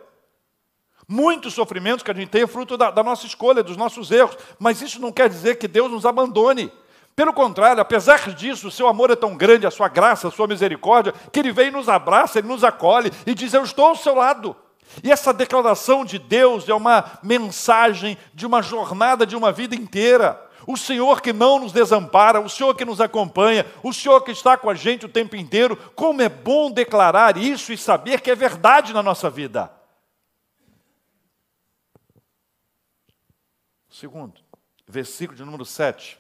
Muitos 1.13 1.53
sofrimentos 1.53 2.03
que 2.03 2.11
a 2.11 2.15
gente 2.15 2.31
tem 2.31 2.41
é 2.41 2.47
fruto 2.47 2.75
da, 2.75 2.91
da 2.91 3.03
nossa 3.03 3.27
escolha, 3.27 3.63
dos 3.63 3.77
nossos 3.77 4.11
erros. 4.11 4.35
Mas 4.59 4.81
isso 4.81 4.99
não 4.99 5.13
quer 5.13 5.29
dizer 5.29 5.57
que 5.57 5.69
Deus 5.69 5.91
nos 5.91 6.07
abandone. 6.07 6.73
Pelo 7.15 7.35
contrário, 7.35 7.83
apesar 7.83 8.31
disso, 8.33 8.69
o 8.69 8.71
seu 8.71 8.89
amor 8.89 9.11
é 9.11 9.15
tão 9.15 9.37
grande, 9.37 9.67
a 9.67 9.71
sua 9.71 9.89
graça, 9.89 10.29
a 10.29 10.31
sua 10.31 10.47
misericórdia, 10.47 11.13
que 11.31 11.39
ele 11.39 11.53
vem 11.53 11.69
e 11.69 11.71
nos 11.71 11.87
abraça, 11.87 12.39
ele 12.39 12.49
nos 12.49 12.65
acolhe 12.65 13.13
e 13.27 13.35
diz: 13.35 13.53
Eu 13.53 13.63
estou 13.63 13.89
ao 13.89 13.95
seu 13.95 14.15
lado. 14.15 14.57
E 15.05 15.13
essa 15.13 15.35
declaração 15.35 16.03
de 16.03 16.19
Deus 16.19 16.67
é 16.67 16.73
uma 16.73 17.05
mensagem 17.23 18.17
de 18.33 18.47
uma 18.47 18.63
jornada 18.63 19.27
de 19.27 19.37
uma 19.37 19.53
vida 19.53 19.75
inteira. 19.75 20.41
O 20.67 20.79
Senhor 20.79 21.21
que 21.21 21.35
não 21.35 21.59
nos 21.59 21.73
desampara, 21.73 22.41
o 22.41 22.49
Senhor 22.49 22.75
que 22.75 22.87
nos 22.87 23.03
acompanha, 23.03 23.67
o 23.83 23.93
Senhor 23.93 24.23
que 24.23 24.31
está 24.31 24.57
com 24.57 24.71
a 24.71 24.75
gente 24.75 25.05
o 25.05 25.11
tempo 25.11 25.37
inteiro. 25.37 25.77
Como 25.95 26.23
é 26.23 26.31
bom 26.31 26.71
declarar 26.71 27.37
isso 27.37 27.71
e 27.71 27.77
saber 27.77 28.23
que 28.23 28.31
é 28.31 28.35
verdade 28.35 28.95
na 28.95 29.03
nossa 29.03 29.29
vida. 29.29 29.82
Segundo, 34.03 34.41
versículo 34.85 35.37
de 35.37 35.45
número 35.45 35.65
7. 35.65 36.19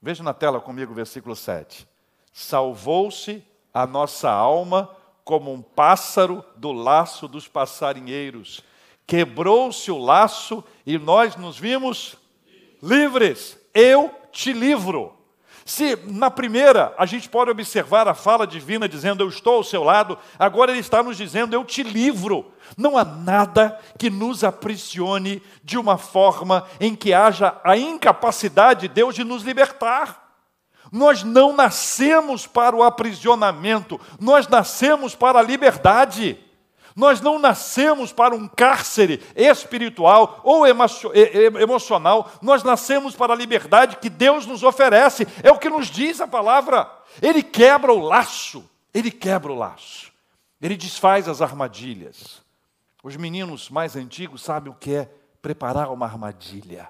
Veja 0.00 0.22
na 0.22 0.32
tela 0.32 0.58
comigo 0.62 0.92
o 0.92 0.94
versículo 0.94 1.36
7. 1.36 1.86
Salvou-se 2.32 3.44
a 3.70 3.86
nossa 3.86 4.30
alma 4.30 4.88
como 5.22 5.52
um 5.52 5.60
pássaro 5.60 6.42
do 6.56 6.72
laço 6.72 7.28
dos 7.28 7.46
passarinheiros. 7.46 8.62
Quebrou-se 9.06 9.90
o 9.90 9.98
laço 9.98 10.64
e 10.86 10.96
nós 10.96 11.36
nos 11.36 11.58
vimos 11.58 12.16
livres. 12.82 13.58
Eu 13.74 14.10
te 14.32 14.54
livro. 14.54 15.14
Se 15.64 15.96
na 16.06 16.30
primeira 16.30 16.94
a 16.98 17.06
gente 17.06 17.28
pode 17.28 17.50
observar 17.50 18.08
a 18.08 18.14
fala 18.14 18.46
divina 18.46 18.88
dizendo 18.88 19.22
eu 19.22 19.28
estou 19.28 19.54
ao 19.54 19.64
seu 19.64 19.82
lado, 19.84 20.18
agora 20.38 20.70
ele 20.70 20.80
está 20.80 21.02
nos 21.02 21.16
dizendo 21.16 21.54
eu 21.54 21.64
te 21.64 21.82
livro. 21.82 22.52
Não 22.76 22.96
há 22.98 23.04
nada 23.04 23.78
que 23.98 24.10
nos 24.10 24.42
aprisione 24.44 25.42
de 25.62 25.78
uma 25.78 25.96
forma 25.96 26.66
em 26.80 26.94
que 26.94 27.12
haja 27.12 27.60
a 27.62 27.76
incapacidade 27.76 28.82
de 28.82 28.88
Deus 28.88 29.14
de 29.14 29.24
nos 29.24 29.42
libertar. 29.42 30.22
Nós 30.90 31.22
não 31.22 31.54
nascemos 31.54 32.46
para 32.46 32.76
o 32.76 32.82
aprisionamento, 32.82 33.98
nós 34.20 34.46
nascemos 34.46 35.14
para 35.14 35.38
a 35.38 35.42
liberdade. 35.42 36.38
Nós 36.94 37.20
não 37.20 37.38
nascemos 37.38 38.12
para 38.12 38.34
um 38.34 38.46
cárcere 38.46 39.22
espiritual 39.34 40.40
ou 40.44 40.66
emocional, 40.66 42.30
nós 42.42 42.62
nascemos 42.62 43.14
para 43.14 43.32
a 43.32 43.36
liberdade 43.36 43.96
que 43.96 44.10
Deus 44.10 44.46
nos 44.46 44.62
oferece, 44.62 45.26
é 45.42 45.50
o 45.50 45.58
que 45.58 45.70
nos 45.70 45.88
diz 45.88 46.20
a 46.20 46.28
palavra. 46.28 46.90
Ele 47.20 47.42
quebra 47.42 47.92
o 47.92 48.00
laço, 48.00 48.68
ele 48.92 49.10
quebra 49.10 49.52
o 49.52 49.56
laço, 49.56 50.12
ele 50.60 50.76
desfaz 50.76 51.28
as 51.28 51.40
armadilhas. 51.40 52.42
Os 53.02 53.16
meninos 53.16 53.68
mais 53.68 53.96
antigos 53.96 54.42
sabem 54.42 54.72
o 54.72 54.76
que 54.76 54.94
é 54.94 55.10
preparar 55.40 55.90
uma 55.90 56.06
armadilha. 56.06 56.88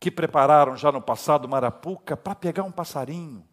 Que 0.00 0.10
prepararam 0.10 0.76
já 0.76 0.90
no 0.90 1.00
passado 1.00 1.48
Marapuca 1.48 2.16
para 2.16 2.34
pegar 2.34 2.64
um 2.64 2.72
passarinho. 2.72 3.46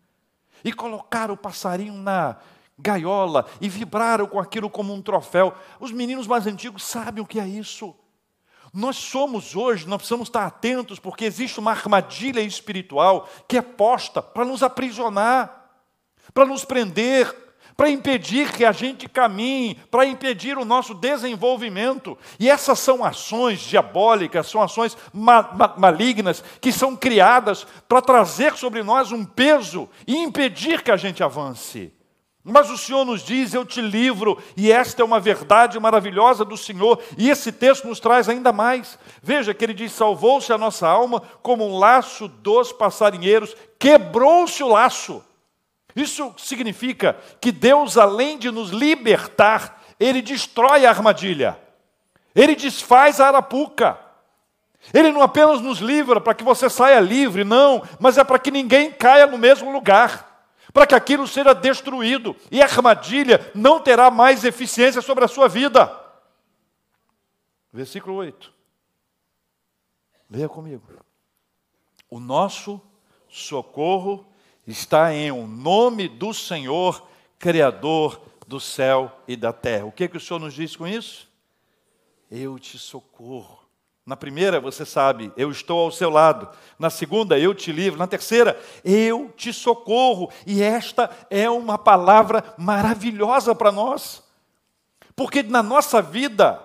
E 0.64 0.74
colocar 0.74 1.30
o 1.30 1.38
passarinho 1.38 1.94
na 1.94 2.38
gaiola 2.78 3.46
e 3.62 3.70
vibraram 3.70 4.28
com 4.28 4.40
aquilo 4.40 4.70
como 4.70 4.94
um 4.94 5.02
troféu. 5.02 5.54
Os 5.80 5.92
meninos 5.92 6.28
mais 6.28 6.46
antigos 6.46 6.84
sabem 6.84 7.24
o 7.24 7.28
que 7.28 7.40
é 7.40 7.48
isso. 7.48 7.96
Nós 8.74 8.98
somos 8.98 9.56
hoje, 9.56 9.88
nós 9.88 9.98
precisamos 9.98 10.28
estar 10.28 10.46
atentos, 10.46 11.00
porque 11.00 11.24
existe 11.24 11.60
uma 11.60 11.72
armadilha 11.72 12.42
espiritual 12.42 13.30
que 13.48 13.58
é 13.58 13.62
posta 13.62 14.22
para 14.22 14.44
nos 14.44 14.62
aprisionar, 14.62 15.70
para 16.34 16.46
nos 16.46 16.66
prender, 16.66 17.34
para 17.78 17.90
impedir 17.90 18.52
que 18.52 18.66
a 18.66 18.74
gente 18.74 19.08
caminhe, 19.08 19.76
para 19.90 20.06
impedir 20.06 20.58
o 20.58 20.66
nosso 20.66 20.94
desenvolvimento. 20.94 22.18
E 22.38 22.50
essas 22.50 22.80
são 22.80 23.04
ações 23.04 23.62
diabólicas, 23.62 24.48
são 24.48 24.62
ações 24.62 24.98
ma 25.14 25.42
ma 25.54 25.74
malignas 25.78 26.44
que 26.60 26.72
são 26.72 26.96
criadas 26.96 27.66
para 27.88 28.02
trazer 28.02 28.56
sobre 28.56 28.84
nós 28.84 29.12
um 29.12 29.24
peso 29.24 29.90
e 30.06 30.18
impedir 30.18 30.82
que 30.82 30.92
a 30.92 30.98
gente 30.98 31.24
avance. 31.24 31.94
Mas 32.48 32.70
o 32.70 32.78
Senhor 32.78 33.04
nos 33.04 33.24
diz: 33.24 33.56
Eu 33.56 33.66
te 33.66 33.82
livro, 33.82 34.38
e 34.56 34.72
esta 34.72 35.02
é 35.02 35.06
uma 35.06 35.20
verdade 35.20 35.80
maravilhosa 35.80 36.46
do 36.46 36.56
Senhor, 36.56 37.02
e 37.18 37.28
esse 37.28 37.52
texto 37.52 37.88
nos 37.88 38.00
traz 38.00 38.30
ainda 38.30 38.54
mais. 38.54 39.00
Veja 39.24 39.52
que 39.52 39.66
ele 39.66 39.74
diz: 39.74 39.92
Salvou-se 39.92 40.54
a 40.54 40.58
nossa 40.58 40.88
alma 40.88 41.24
como 41.42 41.68
um 41.68 41.80
laço 41.80 42.28
dos 42.28 42.72
passarinheiros, 42.72 43.58
quebrou-se 43.80 44.62
o 44.62 44.68
laço. 44.68 45.26
Isso 45.96 46.36
significa 46.38 47.18
que 47.42 47.52
Deus, 47.52 47.98
além 47.98 48.38
de 48.38 48.52
nos 48.52 48.70
libertar, 48.70 49.82
Ele 50.00 50.22
destrói 50.22 50.86
a 50.86 50.90
armadilha, 50.90 51.58
Ele 52.36 52.56
desfaz 52.56 53.20
a 53.20 53.28
arapuca. 53.28 53.98
Ele 54.94 55.12
não 55.12 55.24
apenas 55.24 55.62
nos 55.62 55.80
livra 55.80 56.22
para 56.22 56.36
que 56.36 56.44
você 56.44 56.70
saia 56.70 57.00
livre, 57.00 57.44
não, 57.44 57.82
mas 58.00 58.20
é 58.20 58.24
para 58.24 58.38
que 58.38 58.52
ninguém 58.52 58.92
caia 58.92 59.26
no 59.26 59.36
mesmo 59.36 59.72
lugar. 59.72 60.25
Para 60.76 60.86
que 60.86 60.94
aquilo 60.94 61.26
seja 61.26 61.56
destruído 61.56 62.36
e 62.52 62.62
a 62.62 62.66
armadilha 62.66 63.50
não 63.56 63.80
terá 63.80 64.12
mais 64.12 64.44
eficiência 64.44 65.02
sobre 65.02 65.24
a 65.24 65.28
sua 65.30 65.48
vida. 65.48 65.90
Versículo 67.72 68.18
8. 68.18 68.54
Leia 70.30 70.50
comigo. 70.50 70.84
O 72.10 72.20
nosso 72.20 72.82
socorro 73.30 74.28
está 74.68 75.14
em 75.14 75.32
o 75.32 75.48
nome 75.48 76.10
do 76.10 76.34
Senhor, 76.34 77.08
Criador 77.40 78.22
do 78.46 78.60
céu 78.60 79.18
e 79.26 79.38
da 79.38 79.54
terra. 79.54 79.86
O 79.86 79.94
que, 79.94 80.10
que 80.10 80.18
o 80.18 80.20
Senhor 80.20 80.42
nos 80.42 80.54
diz 80.54 80.76
com 80.76 80.86
isso? 80.86 81.32
Eu 82.30 82.60
te 82.60 82.78
socorro. 82.78 83.64
Na 84.06 84.15
primeira, 84.15 84.60
você 84.60 84.86
sabe, 84.86 85.34
eu 85.36 85.50
estou 85.50 85.80
ao 85.80 85.91
seu 85.91 86.12
lado. 86.12 86.48
Na 86.78 86.91
segunda, 86.91 87.39
eu 87.39 87.56
te 87.56 87.72
livro. 87.72 87.98
Na 87.98 88.06
terceira, 88.06 88.60
eu 88.84 89.34
te 89.36 89.52
socorro. 89.52 90.32
E 90.46 90.62
esta 90.62 91.10
é 91.30 91.50
uma 91.50 91.76
palavra 91.78 92.44
maravilhosa 92.56 93.56
para 93.56 93.72
nós. 93.72 94.24
Porque 95.15 95.41
na 95.41 95.63
nossa 95.63 96.04
vida, 96.04 96.63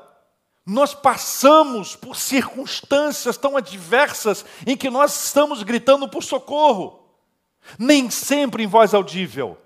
nós 0.67 0.93
passamos 0.93 1.97
por 1.97 2.15
circunstâncias 2.15 3.39
tão 3.39 3.57
adversas 3.57 4.45
em 4.67 4.77
que 4.77 4.91
nós 4.91 5.25
estamos 5.25 5.63
gritando 5.63 6.07
por 6.09 6.23
socorro. 6.23 7.01
Nem 7.79 8.11
sempre 8.11 8.65
em 8.65 8.67
voz 8.67 8.93
audível 8.93 9.57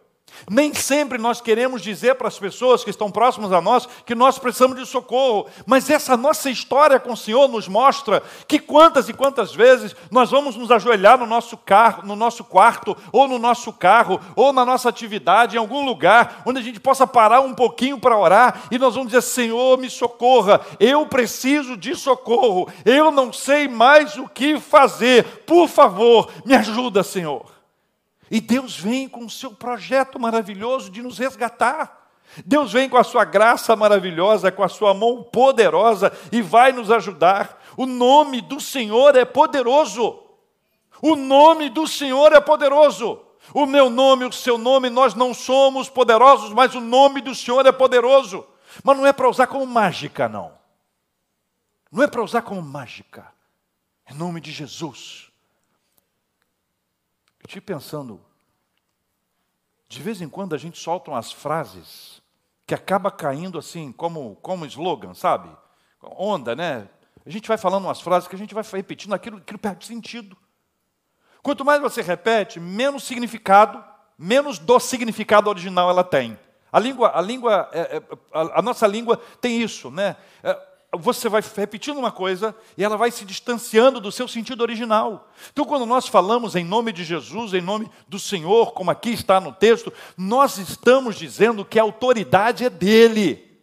nem 0.51 0.75
sempre 0.75 1.19
nós 1.19 1.41
queremos 1.41 1.83
dizer 1.83 2.15
para 2.17 2.29
as 2.29 2.39
pessoas 2.39 2.85
que 2.85 2.91
estão 2.91 3.11
próximas 3.11 3.53
a 3.53 3.61
nós 3.61 3.89
que 4.05 4.15
nós 4.15 4.39
precisamos 4.39 4.79
de 4.79 4.87
socorro, 4.87 5.47
mas 5.67 5.89
essa 5.89 6.17
nossa 6.17 6.51
história 6.51 7.01
com 7.01 7.13
o 7.13 7.17
Senhor 7.17 7.49
nos 7.49 7.69
mostra 7.69 8.23
que 8.47 8.59
quantas 8.59 9.09
e 9.09 9.13
quantas 9.13 9.55
vezes 9.55 9.95
nós 10.11 10.31
vamos 10.31 10.57
nos 10.57 10.71
ajoelhar 10.71 11.19
no 11.19 11.27
nosso 11.27 11.57
carro, 11.57 12.07
no 12.07 12.17
nosso 12.17 12.45
quarto, 12.45 12.97
ou 13.13 13.27
no 13.27 13.39
nosso 13.39 13.73
carro, 13.73 14.21
ou 14.37 14.53
na 14.53 14.65
nossa 14.65 14.89
atividade, 14.89 15.57
em 15.57 15.59
algum 15.59 15.85
lugar 15.85 16.43
onde 16.45 16.59
a 16.59 16.63
gente 16.63 16.81
possa 16.81 17.07
parar 17.07 17.41
um 17.41 17.55
pouquinho 17.55 17.99
para 17.99 18.19
orar 18.19 18.63
e 18.71 18.79
nós 18.79 18.95
vamos 18.95 19.13
dizer: 19.13 19.23
Senhor, 19.23 19.79
me 19.79 19.89
socorra, 19.89 20.61
eu 20.79 21.07
preciso 21.07 21.77
de 21.77 21.95
socorro, 21.95 22.69
eu 22.85 23.11
não 23.11 23.33
sei 23.33 23.69
mais 23.69 24.17
o 24.17 24.29
que 24.29 24.59
fazer, 24.61 25.25
por 25.47 25.69
favor, 25.69 26.31
me 26.45 26.55
ajuda, 26.55 27.03
Senhor. 27.03 27.54
E 28.31 28.41
Deus 28.41 28.79
vem 28.79 29.09
com 29.09 29.25
o 29.25 29.31
seu 29.31 29.51
projeto 29.53 30.19
maravilhoso 30.19 30.91
de 30.91 31.03
nos 31.03 31.19
resgatar. 31.19 32.05
Deus 32.45 32.73
vem 32.73 32.89
com 32.89 32.97
a 32.97 33.05
sua 33.05 33.25
graça 33.25 33.77
maravilhosa, 33.77 34.51
com 34.51 34.63
a 34.63 34.69
sua 34.69 34.95
mão 34.95 35.23
poderosa 35.23 36.13
e 36.33 36.43
vai 36.43 36.73
nos 36.73 36.91
ajudar. 36.91 37.63
O 37.77 37.87
nome 37.87 38.41
do 38.41 38.61
Senhor 38.61 39.15
é 39.17 39.25
poderoso. 39.25 40.21
O 41.03 41.17
nome 41.17 41.69
do 41.69 41.87
Senhor 41.87 42.33
é 42.33 42.41
poderoso. 42.41 43.21
O 43.53 43.67
meu 43.67 43.91
nome, 43.91 44.25
o 44.25 44.33
seu 44.33 44.57
nome, 44.57 44.89
nós 44.89 45.15
não 45.15 45.35
somos 45.35 45.89
poderosos, 45.89 46.51
mas 46.53 46.75
o 46.75 46.81
nome 46.81 47.21
do 47.21 47.35
Senhor 47.35 47.67
é 47.67 47.73
poderoso. 47.73 48.47
Mas 48.83 48.97
não 48.97 49.07
é 49.07 49.13
para 49.13 49.29
usar 49.29 49.47
como 49.47 49.67
mágica, 49.67 50.29
não. 50.29 50.53
Não 51.93 52.03
é 52.03 52.07
para 52.07 52.23
usar 52.23 52.43
como 52.43 52.63
mágica. 52.63 53.33
É 54.07 54.15
nome 54.15 54.41
de 54.41 54.51
Jesus. 54.51 55.31
Estive 57.47 57.61
pensando, 57.61 58.21
de 59.89 60.03
vez 60.03 60.21
em 60.23 60.29
quando 60.29 60.55
a 60.55 60.59
gente 60.59 60.79
solta 60.79 61.11
umas 61.11 61.31
frases 61.31 62.23
que 62.67 62.75
acaba 62.75 63.11
caindo 63.11 63.59
assim, 63.59 63.93
como, 63.93 64.37
como 64.37 64.65
slogan, 64.65 65.13
sabe? 65.15 65.51
Onda, 66.03 66.57
né? 66.57 66.89
A 67.25 67.31
gente 67.31 67.47
vai 67.47 67.59
falando 67.59 67.85
umas 67.85 68.01
frases 68.01 68.29
que 68.29 68.35
a 68.35 68.39
gente 68.39 68.55
vai 68.55 68.65
repetindo 68.73 69.13
aquilo, 69.13 69.37
aquilo 69.37 69.59
perde 69.59 69.87
sentido. 69.87 70.37
Quanto 71.43 71.65
mais 71.65 71.81
você 71.81 72.01
repete, 72.01 72.59
menos 72.59 73.05
significado, 73.05 73.85
menos 74.19 74.59
do 74.59 74.81
significado 74.81 75.51
original 75.51 75.91
ela 75.91 76.03
tem. 76.03 76.39
A 76.73 76.81
língua, 76.81 77.13
a 77.15 77.21
língua, 77.21 77.69
é, 77.73 77.99
é, 77.99 78.03
a, 78.33 78.59
a 78.59 78.63
nossa 78.63 78.87
língua 78.87 79.19
tem 79.41 79.61
isso, 79.61 79.91
né? 79.91 80.17
Você 80.99 81.29
vai 81.29 81.43
repetindo 81.57 81.99
uma 81.99 82.13
coisa 82.13 82.55
e 82.77 82.85
ela 82.85 82.97
vai 82.97 83.11
se 83.11 83.25
distanciando 83.25 84.01
do 84.01 84.13
seu 84.13 84.27
sentido 84.29 84.61
original. 84.61 85.31
Então, 85.53 85.65
quando 85.65 85.87
nós 85.87 86.07
falamos 86.07 86.57
em 86.57 86.65
nome 86.65 86.93
de 86.93 87.05
Jesus, 87.05 87.55
em 87.55 87.61
nome 87.61 87.91
do 88.09 88.19
Senhor, 88.19 88.73
como 88.73 88.91
aqui 88.91 89.11
está 89.11 89.41
no 89.41 89.53
texto, 89.53 89.93
nós 90.17 90.59
estamos 90.59 91.17
dizendo 91.17 91.65
que 91.65 91.79
a 91.79 91.83
autoridade 91.83 92.65
é 92.65 92.71
dele. 92.71 93.59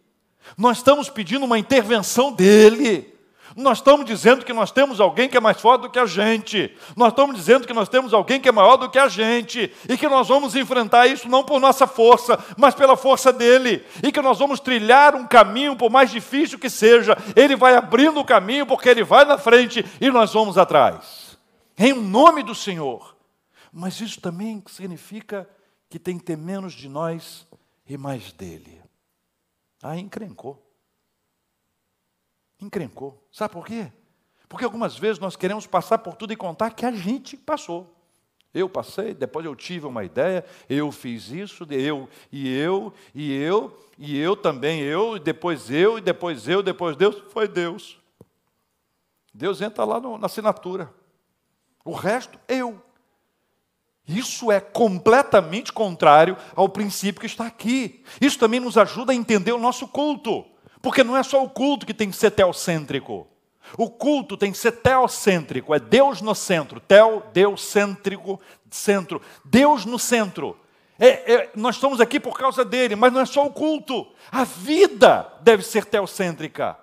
Nós 0.56 0.78
estamos 0.78 1.08
pedindo 1.08 1.44
uma 1.44 1.58
intervenção 1.58 2.32
dele. 2.32 3.11
Nós 3.56 3.78
estamos 3.78 4.06
dizendo 4.06 4.44
que 4.44 4.52
nós 4.52 4.70
temos 4.70 5.00
alguém 5.00 5.28
que 5.28 5.36
é 5.36 5.40
mais 5.40 5.60
forte 5.60 5.82
do 5.82 5.90
que 5.90 5.98
a 5.98 6.06
gente. 6.06 6.74
Nós 6.96 7.08
estamos 7.08 7.36
dizendo 7.36 7.66
que 7.66 7.72
nós 7.72 7.88
temos 7.88 8.14
alguém 8.14 8.40
que 8.40 8.48
é 8.48 8.52
maior 8.52 8.76
do 8.76 8.90
que 8.90 8.98
a 8.98 9.08
gente. 9.08 9.72
E 9.88 9.96
que 9.96 10.08
nós 10.08 10.28
vamos 10.28 10.56
enfrentar 10.56 11.06
isso 11.06 11.28
não 11.28 11.44
por 11.44 11.60
nossa 11.60 11.86
força, 11.86 12.42
mas 12.56 12.74
pela 12.74 12.96
força 12.96 13.32
dele. 13.32 13.84
E 14.02 14.10
que 14.10 14.22
nós 14.22 14.38
vamos 14.38 14.60
trilhar 14.60 15.14
um 15.14 15.26
caminho, 15.26 15.76
por 15.76 15.90
mais 15.90 16.10
difícil 16.10 16.58
que 16.58 16.70
seja. 16.70 17.16
Ele 17.36 17.56
vai 17.56 17.74
abrindo 17.74 18.20
o 18.20 18.24
caminho, 18.24 18.66
porque 18.66 18.88
ele 18.88 19.04
vai 19.04 19.24
na 19.24 19.36
frente 19.36 19.84
e 20.00 20.10
nós 20.10 20.32
vamos 20.32 20.56
atrás. 20.56 21.36
Em 21.76 21.92
nome 21.92 22.42
do 22.42 22.54
Senhor. 22.54 23.16
Mas 23.72 24.00
isso 24.00 24.20
também 24.20 24.62
significa 24.66 25.48
que 25.90 25.98
tem 25.98 26.18
que 26.18 26.24
ter 26.24 26.36
menos 26.36 26.72
de 26.72 26.88
nós 26.88 27.46
e 27.88 27.96
mais 27.96 28.32
dele. 28.32 28.80
Ah, 29.82 29.98
encrencou 29.98 30.61
encrencou. 32.64 33.26
Sabe 33.32 33.52
por 33.52 33.66
quê? 33.66 33.90
Porque 34.48 34.64
algumas 34.64 34.96
vezes 34.96 35.18
nós 35.18 35.36
queremos 35.36 35.66
passar 35.66 35.98
por 35.98 36.14
tudo 36.14 36.32
e 36.32 36.36
contar 36.36 36.70
que 36.70 36.84
a 36.84 36.92
gente 36.92 37.36
passou. 37.36 37.96
Eu 38.54 38.68
passei, 38.68 39.14
depois 39.14 39.46
eu 39.46 39.56
tive 39.56 39.86
uma 39.86 40.04
ideia, 40.04 40.44
eu 40.68 40.92
fiz 40.92 41.30
isso, 41.30 41.66
eu 41.70 42.06
e 42.30 42.54
eu 42.54 42.92
e 43.14 43.32
eu 43.32 43.78
e 43.96 44.18
eu 44.18 44.36
também 44.36 44.80
eu, 44.80 45.16
e 45.16 45.20
depois 45.20 45.70
eu 45.70 45.96
e 45.96 46.00
depois 46.02 46.46
eu, 46.46 46.62
depois 46.62 46.94
Deus, 46.94 47.22
foi 47.30 47.48
Deus. 47.48 47.98
Deus 49.32 49.62
entra 49.62 49.84
lá 49.84 49.98
no, 49.98 50.18
na 50.18 50.26
assinatura. 50.26 50.92
O 51.82 51.92
resto, 51.92 52.38
eu. 52.46 52.80
Isso 54.06 54.52
é 54.52 54.60
completamente 54.60 55.72
contrário 55.72 56.36
ao 56.54 56.68
princípio 56.68 57.20
que 57.20 57.26
está 57.26 57.46
aqui. 57.46 58.04
Isso 58.20 58.38
também 58.38 58.60
nos 58.60 58.76
ajuda 58.76 59.12
a 59.12 59.14
entender 59.14 59.52
o 59.52 59.58
nosso 59.58 59.88
culto. 59.88 60.44
Porque 60.82 61.04
não 61.04 61.16
é 61.16 61.22
só 61.22 61.42
o 61.42 61.48
culto 61.48 61.86
que 61.86 61.94
tem 61.94 62.10
que 62.10 62.16
ser 62.16 62.32
teocêntrico. 62.32 63.28
O 63.78 63.88
culto 63.88 64.36
tem 64.36 64.50
que 64.50 64.58
ser 64.58 64.72
teocêntrico, 64.72 65.74
é 65.74 65.78
Deus 65.78 66.20
no 66.20 66.34
centro. 66.34 66.80
Teo, 66.80 67.22
Deus 67.32 67.64
cêntrico, 67.64 68.40
centro. 68.68 69.22
Deus 69.44 69.86
no 69.86 69.98
centro. 69.98 70.58
É, 70.98 71.34
é, 71.34 71.50
nós 71.54 71.76
estamos 71.76 72.00
aqui 72.00 72.20
por 72.20 72.36
causa 72.36 72.64
dele, 72.64 72.96
mas 72.96 73.12
não 73.12 73.20
é 73.20 73.26
só 73.26 73.46
o 73.46 73.50
culto. 73.50 74.06
A 74.30 74.44
vida 74.44 75.32
deve 75.40 75.62
ser 75.62 75.84
teocêntrica. 75.84 76.76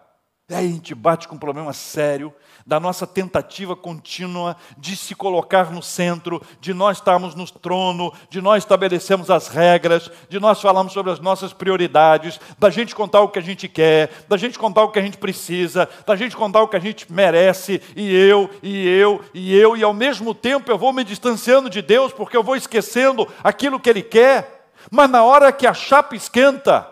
E 0.49 0.55
aí 0.55 0.65
a 0.65 0.71
gente 0.71 0.95
bate 0.95 1.27
com 1.27 1.35
um 1.35 1.39
problema 1.39 1.71
sério 1.73 2.33
da 2.65 2.79
nossa 2.79 3.05
tentativa 3.05 3.75
contínua 3.75 4.55
de 4.77 4.95
se 4.95 5.13
colocar 5.13 5.71
no 5.71 5.81
centro, 5.81 6.41
de 6.59 6.73
nós 6.73 6.97
estarmos 6.97 7.35
no 7.35 7.49
trono, 7.49 8.11
de 8.31 8.41
nós 8.41 8.63
estabelecermos 8.63 9.29
as 9.29 9.47
regras, 9.47 10.09
de 10.27 10.39
nós 10.39 10.59
falarmos 10.59 10.93
sobre 10.93 11.11
as 11.11 11.19
nossas 11.19 11.53
prioridades, 11.53 12.39
da 12.57 12.71
gente 12.71 12.95
contar 12.95 13.21
o 13.21 13.29
que 13.29 13.37
a 13.37 13.41
gente 13.43 13.67
quer, 13.67 14.11
da 14.27 14.37
gente 14.37 14.57
contar 14.57 14.83
o 14.83 14.91
que 14.91 14.97
a 14.97 15.01
gente 15.03 15.17
precisa, 15.19 15.87
da 16.05 16.15
gente 16.15 16.35
contar 16.35 16.63
o 16.63 16.67
que 16.67 16.75
a 16.75 16.81
gente 16.81 17.11
merece, 17.11 17.79
e 17.95 18.11
eu, 18.11 18.49
e 18.63 18.87
eu, 18.87 19.23
e 19.33 19.55
eu, 19.55 19.77
e 19.77 19.83
ao 19.83 19.93
mesmo 19.93 20.33
tempo 20.33 20.71
eu 20.71 20.79
vou 20.79 20.91
me 20.91 21.03
distanciando 21.03 21.69
de 21.69 21.81
Deus 21.81 22.11
porque 22.11 22.35
eu 22.35 22.43
vou 22.43 22.55
esquecendo 22.55 23.27
aquilo 23.43 23.79
que 23.79 23.89
Ele 23.89 24.01
quer, 24.01 24.71
mas 24.89 25.09
na 25.09 25.23
hora 25.23 25.51
que 25.51 25.67
a 25.67 25.73
chapa 25.75 26.15
esquenta, 26.15 26.87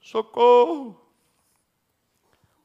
socorro! 0.00 1.03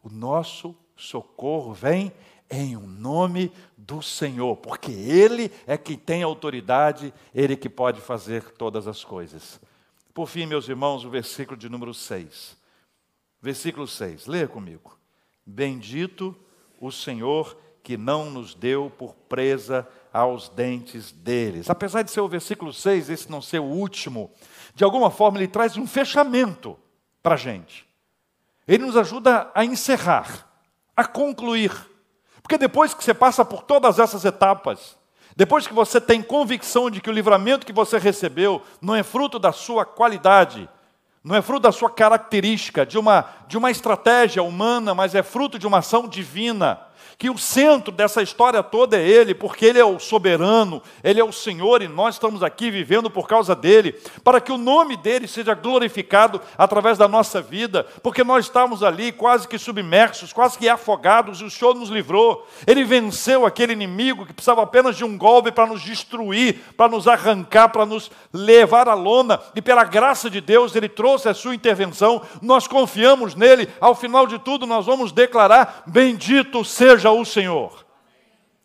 O 0.03 0.09
nosso 0.09 0.75
socorro 0.95 1.73
vem 1.73 2.12
em 2.49 2.75
um 2.75 2.88
nome 2.88 3.51
do 3.77 4.01
Senhor, 4.01 4.57
porque 4.57 4.91
Ele 4.91 5.51
é 5.67 5.77
quem 5.77 5.97
tem 5.97 6.23
autoridade, 6.23 7.13
Ele 7.33 7.55
que 7.55 7.69
pode 7.69 8.01
fazer 8.01 8.43
todas 8.51 8.88
as 8.88 9.03
coisas. 9.03 9.59
Por 10.13 10.27
fim, 10.27 10.45
meus 10.45 10.67
irmãos, 10.67 11.05
o 11.05 11.09
versículo 11.09 11.57
de 11.57 11.69
número 11.69 11.93
6. 11.93 12.57
Versículo 13.41 13.88
6, 13.88 14.25
leia 14.25 14.47
comigo. 14.47 14.97
Bendito 15.45 16.35
o 16.79 16.91
Senhor 16.91 17.57
que 17.83 17.97
não 17.97 18.29
nos 18.29 18.53
deu 18.53 18.91
por 18.97 19.15
presa 19.15 19.88
aos 20.12 20.49
dentes 20.49 21.12
deles. 21.12 21.69
Apesar 21.69 22.01
de 22.01 22.12
ser 22.12 22.21
o 22.21 22.27
versículo 22.27 22.73
6, 22.73 23.09
esse 23.09 23.31
não 23.31 23.41
ser 23.41 23.59
o 23.59 23.63
último, 23.63 24.31
de 24.75 24.83
alguma 24.83 25.09
forma 25.09 25.38
ele 25.38 25.47
traz 25.47 25.77
um 25.77 25.88
fechamento 25.88 26.77
para 27.23 27.35
a 27.35 27.38
gente. 27.38 27.88
Ele 28.69 28.86
nos 28.86 28.95
ajuda 28.95 29.49
a 29.55 29.65
encerrar, 29.65 30.47
a 30.95 31.03
concluir. 31.03 31.71
Porque 32.43 32.55
depois 32.55 32.93
que 32.93 33.03
você 33.03 33.15
passa 33.15 33.43
por 33.43 33.63
todas 33.63 33.97
essas 33.97 34.23
etapas, 34.23 34.95
depois 35.36 35.65
que 35.65 35.73
você 35.73 35.99
tem 35.99 36.21
convicção 36.21 36.88
de 36.88 37.01
que 37.01 37.10
o 37.10 37.13
livramento 37.13 37.65
que 37.65 37.73
você 37.73 37.97
recebeu 37.97 38.62
não 38.79 38.93
é 38.93 39.01
fruto 39.01 39.39
da 39.39 39.51
sua 39.51 39.86
qualidade, 39.86 40.69
não 41.23 41.36
é 41.36 41.41
fruto 41.41 41.63
da 41.63 41.71
sua 41.71 41.89
característica, 41.89 42.86
de 42.86 42.99
uma, 42.99 43.25
de 43.47 43.58
uma 43.58 43.71
estratégia 43.71 44.43
humana, 44.43 44.93
mas 44.93 45.15
é 45.15 45.23
fruto 45.23 45.58
de 45.58 45.65
uma 45.65 45.79
ação 45.79 46.08
divina. 46.08 46.79
Que 47.19 47.29
o 47.29 47.38
centro 47.38 47.91
dessa 47.91 48.21
história 48.21 48.63
toda 48.63 48.97
é 48.97 49.05
Ele, 49.05 49.36
porque 49.36 49.65
Ele 49.65 49.77
é 49.77 49.84
o 49.84 49.99
soberano, 49.99 50.82
Ele 51.03 51.19
é 51.19 51.23
o 51.23 51.34
Senhor 51.34 51.82
e 51.82 51.88
nós 51.89 52.15
estamos 52.15 52.41
aqui 52.41 52.71
vivendo 52.71 53.10
por 53.10 53.27
causa 53.27 53.53
dele, 53.53 53.91
para 54.23 54.39
que 54.39 54.53
o 54.53 54.58
nome 54.58 54.95
dele 54.95 55.27
seja 55.27 55.53
glorificado 55.53 56.39
através 56.58 56.97
da 56.97 57.10
nossa 57.10 57.41
vida, 57.41 57.86
porque 58.01 58.23
nós 58.23 58.45
estamos 58.45 58.84
ali 58.84 59.12
quase 59.12 59.49
que 59.49 59.58
submersos, 59.58 60.32
quase 60.32 60.58
que 60.58 60.69
afogados 60.69 61.41
e 61.41 61.43
o 61.43 61.51
Senhor 61.51 61.75
nos 61.75 61.89
livrou. 61.89 62.47
Ele 62.65 62.86
venceu 62.86 63.45
aquele 63.45 63.73
inimigo 63.73 64.25
que 64.25 64.32
precisava 64.32 64.63
apenas 64.63 64.95
de 64.95 65.03
um 65.03 65.17
golpe 65.17 65.51
para 65.51 65.67
nos 65.67 65.82
destruir, 65.82 66.62
para 66.77 66.88
nos 66.88 67.05
arrancar, 67.05 67.67
para 67.67 67.86
nos 67.86 68.10
levar 68.32 68.88
à 68.88 68.93
lona, 68.93 69.41
e 69.53 69.62
pela 69.62 69.84
graça 69.84 70.29
de 70.29 70.39
Deus 70.39 70.73
Ele 70.73 70.88
trouxe 70.88 71.27
a 71.27 71.34
sua 71.34 71.53
intervenção. 71.53 72.21
Nós 72.41 72.65
confiamos 72.65 73.36
nele, 73.36 73.67
ao 73.82 73.93
final 73.93 74.25
de 74.25 74.39
tudo 74.39 74.65
nós 74.65 74.86
vamos 74.86 75.12
declarar: 75.12 75.84
Bendito 75.86 76.63
seja 76.63 77.09
seja 77.10 77.22
o 77.22 77.26
Senhor. 77.26 77.86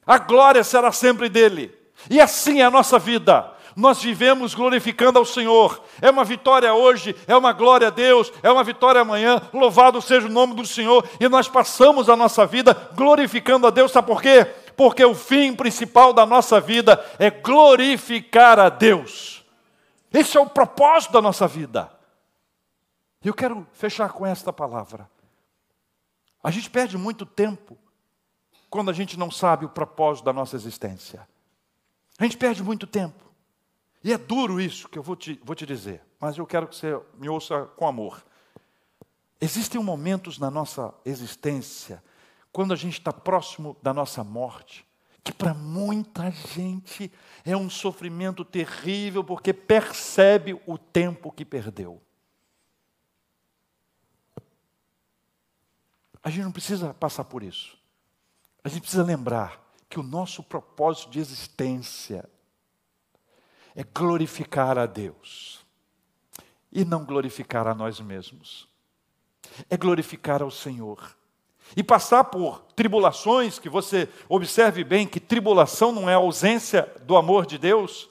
A 0.07 0.19
glória 0.19 0.63
será 0.63 0.93
sempre 0.93 1.29
dele. 1.29 1.77
E 2.11 2.21
assim 2.21 2.61
é 2.61 2.65
a 2.65 2.71
nossa 2.71 2.99
vida. 2.99 3.51
Nós 3.77 4.03
vivemos 4.03 4.55
glorificando 4.55 5.19
ao 5.19 5.25
Senhor. 5.25 5.83
É 6.01 6.11
uma 6.11 6.25
vitória 6.25 6.73
hoje, 6.73 7.17
é 7.27 7.37
uma 7.37 7.53
glória 7.53 7.89
a 7.89 7.91
Deus, 7.91 8.33
é 8.43 8.51
uma 8.51 8.63
vitória 8.63 9.01
amanhã. 9.01 9.43
Louvado 9.53 10.01
seja 10.01 10.27
o 10.27 10.31
nome 10.31 10.55
do 10.55 10.67
Senhor. 10.67 11.09
E 11.19 11.29
nós 11.29 11.49
passamos 11.49 12.09
a 12.09 12.17
nossa 12.17 12.47
vida 12.47 12.75
glorificando 12.95 13.67
a 13.67 13.71
Deus. 13.71 13.91
Sabe 13.91 14.07
por 14.07 14.23
quê? 14.23 14.45
Porque 14.77 15.05
o 15.05 15.15
fim 15.15 15.55
principal 15.55 16.13
da 16.13 16.27
nossa 16.27 16.61
vida 16.61 17.05
é 17.19 17.31
glorificar 17.31 18.59
a 18.61 18.69
Deus. 18.69 19.45
Esse 20.13 20.37
é 20.37 20.41
o 20.41 20.47
propósito 20.47 21.13
da 21.13 21.23
nossa 21.23 21.49
vida. 21.49 21.91
E 23.25 23.29
eu 23.29 23.35
quero 23.35 23.67
fechar 23.73 24.11
com 24.11 24.27
esta 24.27 24.53
palavra. 24.53 25.09
A 26.43 26.51
gente 26.51 26.69
perde 26.69 26.99
muito 26.99 27.25
tempo 27.25 27.79
quando 28.75 28.91
a 28.91 28.93
gente 28.93 29.17
não 29.17 29.31
sabe 29.31 29.65
o 29.65 29.69
propósito 29.69 30.25
da 30.25 30.33
nossa 30.33 30.57
existência. 30.57 31.29
A 32.19 32.25
gente 32.25 32.37
perde 32.37 32.61
muito 32.61 32.89
tempo. 32.89 33.25
E 34.03 34.13
é 34.13 34.19
duro 34.19 34.61
isso 34.61 34.89
que 34.89 34.99
eu 34.99 35.03
vou 35.03 35.15
te, 35.15 35.41
vou 35.45 35.55
te 35.55 35.65
dizer, 35.65 36.03
mas 36.19 36.37
eu 36.37 36.45
quero 36.45 36.67
que 36.67 36.75
você 36.75 37.01
me 37.17 37.29
ouça 37.29 37.67
com 37.77 37.87
amor. 37.87 38.27
Existem 39.41 39.81
momentos 39.81 40.41
na 40.41 40.51
nossa 40.51 40.93
existência, 41.05 42.03
quando 42.51 42.73
a 42.73 42.77
gente 42.77 42.99
está 42.99 43.13
próximo 43.13 43.77
da 43.81 43.95
nossa 43.95 44.25
morte, 44.25 44.85
que 45.23 45.33
para 45.33 45.55
muita 45.55 46.29
gente 46.33 47.13
é 47.45 47.57
um 47.57 47.71
sofrimento 47.71 48.45
terrível, 48.45 49.23
porque 49.23 49.53
percebe 49.53 50.61
o 50.67 50.77
tempo 50.77 51.31
que 51.31 51.45
perdeu. 51.45 52.03
A 56.21 56.29
gente 56.29 56.43
não 56.43 56.51
precisa 56.51 56.93
passar 56.93 57.23
por 57.23 57.45
isso. 57.45 57.84
A 58.64 58.68
gente 58.70 58.81
precisa 58.81 59.05
lembrar 59.05 59.62
que 59.90 60.00
o 60.00 60.03
nosso 60.03 60.42
propósito 60.42 61.11
de 61.11 61.20
existência 61.20 62.27
é 63.77 63.85
glorificar 63.85 64.79
a 64.79 64.87
Deus 64.87 65.64
e 66.72 66.85
não 66.85 67.05
glorificar 67.05 67.66
a 67.66 67.74
nós 67.74 68.00
mesmos. 68.00 68.66
É 69.68 69.77
glorificar 69.77 70.42
ao 70.42 70.50
Senhor. 70.50 71.14
E 71.77 71.83
passar 71.83 72.24
por 72.24 72.61
tribulações, 72.74 73.59
que 73.59 73.68
você 73.68 74.09
observe 74.29 74.83
bem 74.83 75.07
que 75.07 75.20
tribulação 75.20 75.92
não 75.92 76.09
é 76.09 76.14
ausência 76.14 76.90
do 77.03 77.16
amor 77.16 77.46
de 77.46 77.59
Deus, 77.59 78.09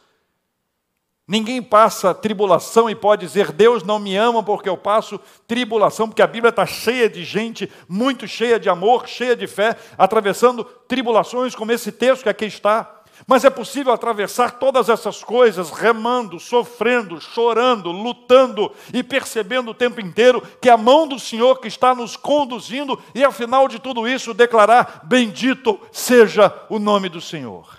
Ninguém 1.26 1.62
passa 1.62 2.14
tribulação 2.14 2.90
e 2.90 2.96
pode 2.96 3.26
dizer, 3.26 3.54
Deus 3.54 3.82
não 3.82 3.98
me 3.98 4.16
ama 4.16 4.44
porque 4.44 4.68
eu 4.68 4.76
passo 4.76 5.18
tribulação, 5.48 6.08
porque 6.08 6.22
a 6.22 6.28
Bíblia 6.28 6.50
está 6.50 6.66
cheia 6.66 7.10
de 7.10 7.24
gente, 7.24 7.72
muito 7.88 8.28
cheia 8.28 8.60
de 8.60 8.68
amor, 8.68 9.08
cheia 9.08 9.36
de 9.36 9.48
fé, 9.48 9.78
atravessando 9.98 10.66
tribulações 10.66 11.56
como 11.56 11.72
esse 11.72 11.94
texto 11.94 12.24
que 12.24 12.30
aqui 12.30 12.46
está. 12.46 13.04
Mas 13.26 13.46
é 13.46 13.50
possível 13.50 13.94
atravessar 13.94 14.60
todas 14.60 14.90
essas 14.90 15.24
coisas 15.24 15.70
remando, 15.70 16.40
sofrendo, 16.42 17.22
chorando, 17.22 17.90
lutando 17.90 18.72
e 18.94 19.02
percebendo 19.02 19.72
o 19.72 19.74
tempo 19.74 20.02
inteiro 20.02 20.42
que 20.60 20.70
a 20.70 20.76
mão 20.76 21.08
do 21.08 21.18
Senhor 21.18 21.62
que 21.62 21.70
está 21.70 21.96
nos 21.96 22.18
conduzindo 22.18 23.00
e, 23.16 23.24
ao 23.24 23.32
final 23.32 23.70
de 23.70 23.80
tudo 23.80 24.08
isso, 24.08 24.34
declarar: 24.34 25.02
Bendito 25.06 25.80
seja 25.90 26.54
o 26.70 26.80
nome 26.80 27.08
do 27.08 27.22
Senhor. 27.22 27.78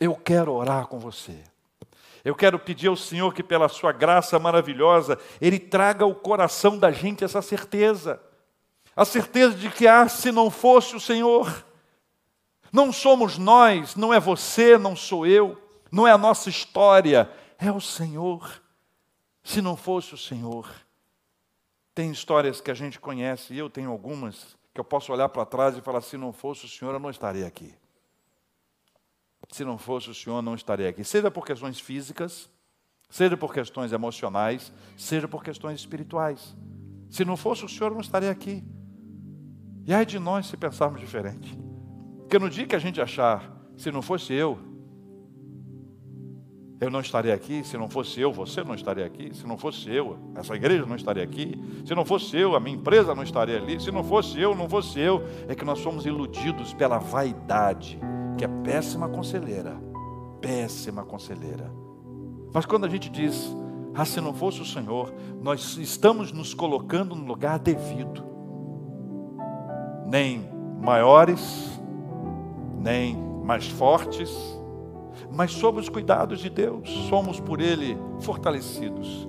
Eu 0.00 0.16
quero 0.16 0.52
orar 0.52 0.86
com 0.88 0.98
você. 0.98 1.55
Eu 2.26 2.34
quero 2.34 2.58
pedir 2.58 2.88
ao 2.88 2.96
Senhor 2.96 3.32
que, 3.32 3.40
pela 3.40 3.68
Sua 3.68 3.92
graça 3.92 4.36
maravilhosa, 4.36 5.16
Ele 5.40 5.60
traga 5.60 6.04
ao 6.04 6.12
coração 6.12 6.76
da 6.76 6.90
gente 6.90 7.22
essa 7.22 7.40
certeza. 7.40 8.20
A 8.96 9.04
certeza 9.04 9.54
de 9.54 9.70
que, 9.70 9.86
ah, 9.86 10.08
se 10.08 10.32
não 10.32 10.50
fosse 10.50 10.96
o 10.96 11.00
Senhor, 11.00 11.64
não 12.72 12.92
somos 12.92 13.38
nós, 13.38 13.94
não 13.94 14.12
é 14.12 14.18
você, 14.18 14.76
não 14.76 14.96
sou 14.96 15.24
eu, 15.24 15.56
não 15.88 16.04
é 16.04 16.10
a 16.10 16.18
nossa 16.18 16.48
história, 16.48 17.30
é 17.60 17.70
o 17.70 17.80
Senhor. 17.80 18.60
Se 19.44 19.62
não 19.62 19.76
fosse 19.76 20.12
o 20.12 20.18
Senhor, 20.18 20.68
tem 21.94 22.10
histórias 22.10 22.60
que 22.60 22.72
a 22.72 22.74
gente 22.74 22.98
conhece, 22.98 23.54
e 23.54 23.58
eu 23.58 23.70
tenho 23.70 23.92
algumas, 23.92 24.56
que 24.74 24.80
eu 24.80 24.84
posso 24.84 25.12
olhar 25.12 25.28
para 25.28 25.46
trás 25.46 25.78
e 25.78 25.80
falar: 25.80 26.00
se 26.00 26.16
não 26.16 26.32
fosse 26.32 26.64
o 26.64 26.68
Senhor, 26.68 26.92
eu 26.92 26.98
não 26.98 27.10
estaria 27.10 27.46
aqui. 27.46 27.72
Se 29.50 29.64
não 29.64 29.78
fosse 29.78 30.10
o 30.10 30.14
Senhor, 30.14 30.42
não 30.42 30.54
estaria 30.54 30.88
aqui. 30.88 31.04
Seja 31.04 31.30
por 31.30 31.46
questões 31.46 31.78
físicas, 31.80 32.50
seja 33.08 33.36
por 33.36 33.52
questões 33.52 33.92
emocionais, 33.92 34.72
seja 34.96 35.28
por 35.28 35.42
questões 35.42 35.80
espirituais. 35.80 36.56
Se 37.08 37.24
não 37.24 37.36
fosse 37.36 37.64
o 37.64 37.68
Senhor, 37.68 37.92
não 37.92 38.00
estaria 38.00 38.30
aqui. 38.30 38.64
E 39.86 39.94
ai 39.94 40.04
de 40.04 40.18
nós 40.18 40.46
se 40.46 40.56
pensarmos 40.56 41.00
diferente. 41.00 41.56
Porque 42.18 42.38
no 42.38 42.50
dia 42.50 42.66
que 42.66 42.74
a 42.74 42.78
gente 42.80 43.00
achar, 43.00 43.56
se 43.76 43.90
não 43.92 44.02
fosse 44.02 44.32
eu, 44.32 44.58
eu 46.80 46.90
não 46.90 47.00
estaria 47.00 47.32
aqui, 47.32 47.64
se 47.64 47.78
não 47.78 47.88
fosse 47.88 48.20
eu, 48.20 48.32
você 48.32 48.62
não 48.62 48.74
estaria 48.74 49.06
aqui, 49.06 49.34
se 49.34 49.46
não 49.46 49.56
fosse 49.56 49.88
eu, 49.88 50.18
essa 50.34 50.54
igreja 50.54 50.84
não 50.84 50.96
estaria 50.96 51.22
aqui, 51.22 51.54
se 51.86 51.94
não 51.94 52.04
fosse 52.04 52.36
eu, 52.36 52.54
a 52.54 52.60
minha 52.60 52.76
empresa 52.76 53.14
não 53.14 53.22
estaria 53.22 53.56
ali, 53.56 53.80
se 53.80 53.90
não 53.90 54.04
fosse 54.04 54.38
eu, 54.38 54.54
não 54.54 54.68
fosse 54.68 54.98
eu, 55.00 55.22
é 55.48 55.54
que 55.54 55.64
nós 55.64 55.78
somos 55.78 56.04
iludidos 56.04 56.74
pela 56.74 56.98
vaidade 56.98 57.98
que 58.36 58.44
é 58.44 58.48
péssima 58.48 59.08
conselheira. 59.08 59.76
Péssima 60.40 61.04
conselheira. 61.04 61.72
Mas 62.52 62.66
quando 62.66 62.84
a 62.84 62.88
gente 62.88 63.10
diz, 63.10 63.54
ah, 63.94 64.04
se 64.04 64.20
não 64.20 64.34
fosse 64.34 64.60
o 64.60 64.66
Senhor, 64.66 65.12
nós 65.42 65.76
estamos 65.78 66.32
nos 66.32 66.52
colocando 66.52 67.14
no 67.14 67.24
lugar 67.24 67.58
devido. 67.58 68.24
Nem 70.06 70.48
maiores, 70.80 71.80
nem 72.78 73.16
mais 73.44 73.66
fortes, 73.68 74.30
mas 75.32 75.52
sob 75.52 75.80
os 75.80 75.88
cuidados 75.88 76.40
de 76.40 76.50
Deus, 76.50 76.88
somos 77.08 77.40
por 77.40 77.60
Ele 77.60 77.98
fortalecidos 78.20 79.28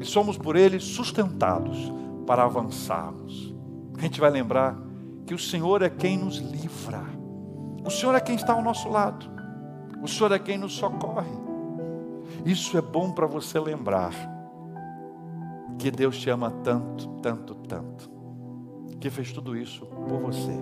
e 0.00 0.04
somos 0.04 0.38
por 0.38 0.56
Ele 0.56 0.80
sustentados 0.80 1.92
para 2.26 2.44
avançarmos. 2.44 3.54
A 3.96 4.00
gente 4.00 4.20
vai 4.20 4.30
lembrar 4.30 4.78
que 5.26 5.34
o 5.34 5.38
Senhor 5.38 5.82
é 5.82 5.90
quem 5.90 6.16
nos 6.16 6.38
livra. 6.38 7.17
O 7.84 7.90
Senhor 7.90 8.14
é 8.14 8.20
quem 8.20 8.36
está 8.36 8.52
ao 8.52 8.62
nosso 8.62 8.88
lado. 8.88 9.26
O 10.02 10.08
Senhor 10.08 10.32
é 10.32 10.38
quem 10.38 10.58
nos 10.58 10.74
socorre. 10.74 11.30
Isso 12.44 12.76
é 12.76 12.80
bom 12.80 13.12
para 13.12 13.26
você 13.26 13.58
lembrar 13.58 14.12
que 15.78 15.90
Deus 15.90 16.18
te 16.18 16.28
ama 16.28 16.50
tanto, 16.62 17.08
tanto, 17.22 17.54
tanto, 17.54 18.10
que 19.00 19.10
fez 19.10 19.32
tudo 19.32 19.56
isso 19.56 19.86
por 19.86 20.20
você. 20.20 20.52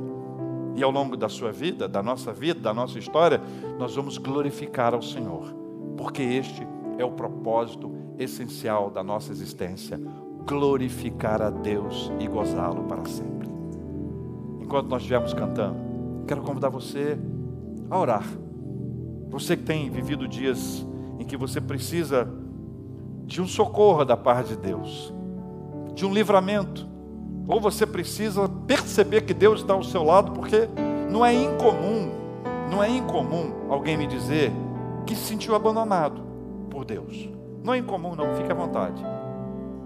E 0.75 0.83
ao 0.83 0.91
longo 0.91 1.17
da 1.17 1.29
sua 1.29 1.51
vida, 1.51 1.89
da 1.89 2.03
nossa 2.03 2.33
vida, 2.33 2.61
da 2.61 2.75
nossa 2.75 2.99
história, 2.99 3.41
nós 3.79 3.95
vamos 3.95 4.19
glorificar 4.19 4.95
ao 4.95 5.01
Senhor, 5.01 5.55
porque 5.97 6.23
este 6.23 6.67
é 6.99 7.05
o 7.05 7.13
propósito 7.13 7.91
essencial 8.19 8.91
da 8.91 9.03
nossa 9.03 9.33
existência 9.33 9.99
glorificar 10.47 11.43
a 11.43 11.51
Deus 11.51 12.13
e 12.21 12.29
gozá-lo 12.29 12.85
para 12.85 13.05
sempre. 13.07 13.49
Enquanto 14.61 14.89
nós 14.89 15.03
estivermos 15.03 15.35
cantando, 15.35 15.86
Quero 16.27 16.43
convidar 16.43 16.69
você 16.69 17.17
a 17.89 17.99
orar. 17.99 18.25
Você 19.29 19.57
que 19.57 19.63
tem 19.63 19.89
vivido 19.89 20.27
dias 20.27 20.85
em 21.19 21.25
que 21.25 21.37
você 21.37 21.61
precisa 21.61 22.29
de 23.25 23.41
um 23.41 23.47
socorro 23.47 24.05
da 24.05 24.17
parte 24.17 24.49
de 24.49 24.57
Deus, 24.57 25.13
de 25.95 26.05
um 26.05 26.13
livramento, 26.13 26.89
ou 27.47 27.61
você 27.61 27.87
precisa 27.87 28.49
perceber 28.67 29.23
que 29.23 29.33
Deus 29.33 29.61
está 29.61 29.75
ao 29.75 29.85
seu 29.85 30.03
lado, 30.03 30.33
porque 30.33 30.69
não 31.11 31.25
é 31.25 31.33
incomum, 31.33 32.11
não 32.71 32.83
é 32.83 32.91
incomum 32.91 33.53
alguém 33.71 33.97
me 33.97 34.07
dizer 34.07 34.51
que 35.07 35.15
se 35.15 35.23
sentiu 35.23 35.55
abandonado 35.55 36.23
por 36.71 36.85
Deus. 36.85 37.29
Não 37.63 37.73
é 37.73 37.79
incomum, 37.79 38.17
não, 38.17 38.35
fique 38.35 38.51
à 38.51 38.55
vontade. 38.55 39.03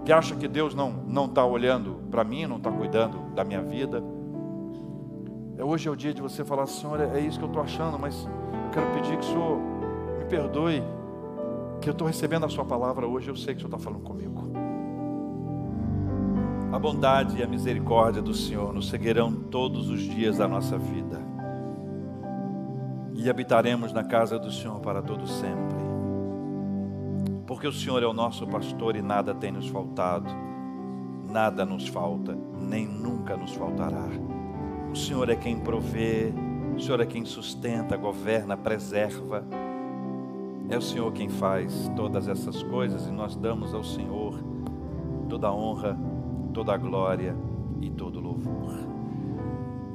Que 0.05 0.11
acha 0.11 0.35
que 0.35 0.47
Deus 0.47 0.73
não 0.73 0.91
não 1.07 1.25
está 1.25 1.45
olhando 1.45 2.01
para 2.09 2.23
mim, 2.23 2.47
não 2.47 2.57
está 2.57 2.71
cuidando 2.71 3.19
da 3.35 3.43
minha 3.43 3.61
vida 3.61 4.03
hoje 5.59 5.87
é 5.87 5.91
o 5.91 5.95
dia 5.95 6.13
de 6.13 6.21
você 6.21 6.43
falar, 6.43 6.67
Senhor, 6.67 6.99
é 6.99 7.19
isso 7.19 7.37
que 7.37 7.45
eu 7.45 7.49
estou 7.49 7.63
achando, 7.63 7.97
mas 7.97 8.25
eu 8.25 8.69
quero 8.71 8.87
pedir 8.93 9.17
que 9.17 9.25
o 9.25 9.27
Senhor 9.27 9.57
me 10.19 10.25
perdoe, 10.25 10.83
que 11.81 11.89
eu 11.89 11.93
estou 11.93 12.07
recebendo 12.07 12.45
a 12.45 12.49
Sua 12.49 12.65
palavra 12.65 13.07
hoje, 13.07 13.29
eu 13.29 13.35
sei 13.35 13.53
que 13.53 13.59
o 13.59 13.67
Senhor 13.67 13.75
está 13.75 13.89
falando 13.89 14.03
comigo. 14.03 14.51
A 16.71 16.79
bondade 16.79 17.37
e 17.37 17.43
a 17.43 17.47
misericórdia 17.47 18.21
do 18.21 18.33
Senhor 18.33 18.73
nos 18.73 18.89
seguirão 18.89 19.33
todos 19.33 19.89
os 19.89 19.99
dias 19.99 20.37
da 20.37 20.47
nossa 20.47 20.77
vida 20.77 21.31
e 23.13 23.29
habitaremos 23.29 23.93
na 23.93 24.03
casa 24.03 24.39
do 24.39 24.51
Senhor 24.51 24.79
para 24.79 25.01
todo 25.01 25.27
sempre. 25.27 25.77
Porque 27.45 27.67
o 27.67 27.73
Senhor 27.73 28.01
é 28.01 28.07
o 28.07 28.13
nosso 28.13 28.47
pastor 28.47 28.95
e 28.95 29.01
nada 29.01 29.35
tem 29.35 29.51
nos 29.51 29.67
faltado, 29.67 30.31
nada 31.29 31.65
nos 31.65 31.87
falta, 31.87 32.37
nem 32.57 32.87
nunca 32.87 33.35
nos 33.35 33.53
faltará. 33.53 34.07
O 34.91 34.95
Senhor 34.95 35.29
é 35.29 35.35
quem 35.37 35.57
provê, 35.57 36.33
o 36.75 36.79
Senhor 36.79 36.99
é 36.99 37.05
quem 37.05 37.23
sustenta, 37.23 37.95
governa, 37.95 38.57
preserva. 38.57 39.45
É 40.69 40.77
o 40.77 40.81
Senhor 40.81 41.11
quem 41.13 41.29
faz 41.29 41.89
todas 41.95 42.27
essas 42.27 42.61
coisas 42.63 43.07
e 43.07 43.11
nós 43.11 43.35
damos 43.35 43.73
ao 43.73 43.83
Senhor 43.83 44.37
toda 45.29 45.47
a 45.47 45.53
honra, 45.53 45.97
toda 46.53 46.73
a 46.73 46.77
glória 46.77 47.33
e 47.81 47.89
todo 47.89 48.17
o 48.17 48.21
louvor. 48.21 48.73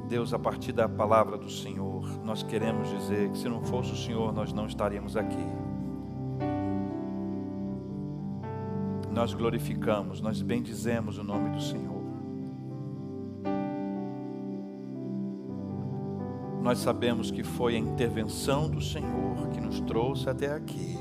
Deus, 0.09 0.33
a 0.33 0.39
partir 0.39 0.71
da 0.71 0.89
palavra 0.89 1.37
do 1.37 1.49
Senhor, 1.49 2.03
nós 2.23 2.41
queremos 2.41 2.89
dizer 2.89 3.29
que 3.29 3.37
se 3.37 3.47
não 3.47 3.61
fosse 3.61 3.91
o 3.91 3.95
Senhor, 3.95 4.33
nós 4.33 4.51
não 4.51 4.65
estaríamos 4.65 5.15
aqui. 5.15 5.45
Nós 9.11 9.33
glorificamos, 9.33 10.21
nós 10.21 10.41
bendizemos 10.41 11.19
o 11.19 11.23
nome 11.23 11.49
do 11.49 11.61
Senhor. 11.61 11.96
Nós 16.67 16.79
sabemos 16.79 17.31
que 17.31 17.43
foi 17.43 17.77
a 17.77 17.79
intervenção 17.79 18.69
do 18.69 18.81
Senhor 18.81 19.47
que 19.53 19.61
nos 19.61 19.79
trouxe 19.79 20.29
até 20.29 20.53
aqui. 20.53 20.97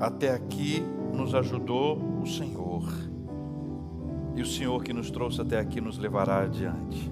Até 0.00 0.34
aqui 0.34 0.82
nos 1.14 1.36
ajudou 1.36 1.96
o 2.20 2.26
Senhor. 2.26 2.82
E 4.34 4.42
o 4.42 4.44
Senhor 4.44 4.82
que 4.82 4.92
nos 4.92 5.08
trouxe 5.08 5.40
até 5.40 5.60
aqui 5.60 5.80
nos 5.80 5.98
levará 5.98 6.40
adiante. 6.40 7.08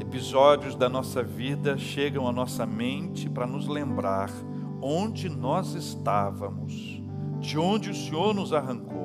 Episódios 0.00 0.76
da 0.76 0.88
nossa 0.88 1.20
vida 1.20 1.76
chegam 1.76 2.28
à 2.28 2.32
nossa 2.32 2.64
mente 2.64 3.28
para 3.28 3.48
nos 3.48 3.66
lembrar 3.66 4.30
onde 4.80 5.28
nós 5.28 5.74
estávamos, 5.74 7.02
de 7.40 7.58
onde 7.58 7.90
o 7.90 7.94
Senhor 7.96 8.32
nos 8.32 8.52
arrancou, 8.52 8.97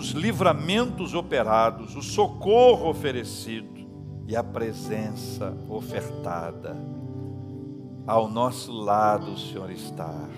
os 0.00 0.10
livramentos 0.10 1.14
operados, 1.14 1.94
o 1.94 2.02
socorro 2.02 2.88
oferecido 2.88 3.88
e 4.26 4.34
a 4.34 4.42
presença 4.42 5.56
ofertada. 5.68 6.76
Ao 8.06 8.28
nosso 8.28 8.72
lado 8.72 9.32
o 9.32 9.38
Senhor 9.38 9.70
está. 9.70 10.28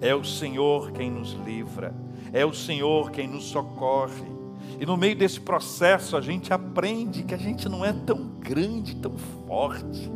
É 0.00 0.14
o 0.14 0.22
Senhor 0.22 0.92
quem 0.92 1.10
nos 1.10 1.32
livra 1.32 1.94
é 2.32 2.44
o 2.44 2.52
Senhor 2.52 3.10
quem 3.10 3.26
nos 3.26 3.44
socorre. 3.44 4.38
E 4.80 4.86
no 4.86 4.96
meio 4.96 5.16
desse 5.16 5.40
processo 5.40 6.16
a 6.16 6.20
gente 6.20 6.52
aprende 6.52 7.22
que 7.22 7.34
a 7.34 7.38
gente 7.38 7.68
não 7.68 7.84
é 7.84 7.92
tão 7.92 8.28
grande, 8.38 8.96
tão 8.96 9.16
forte 9.46 10.10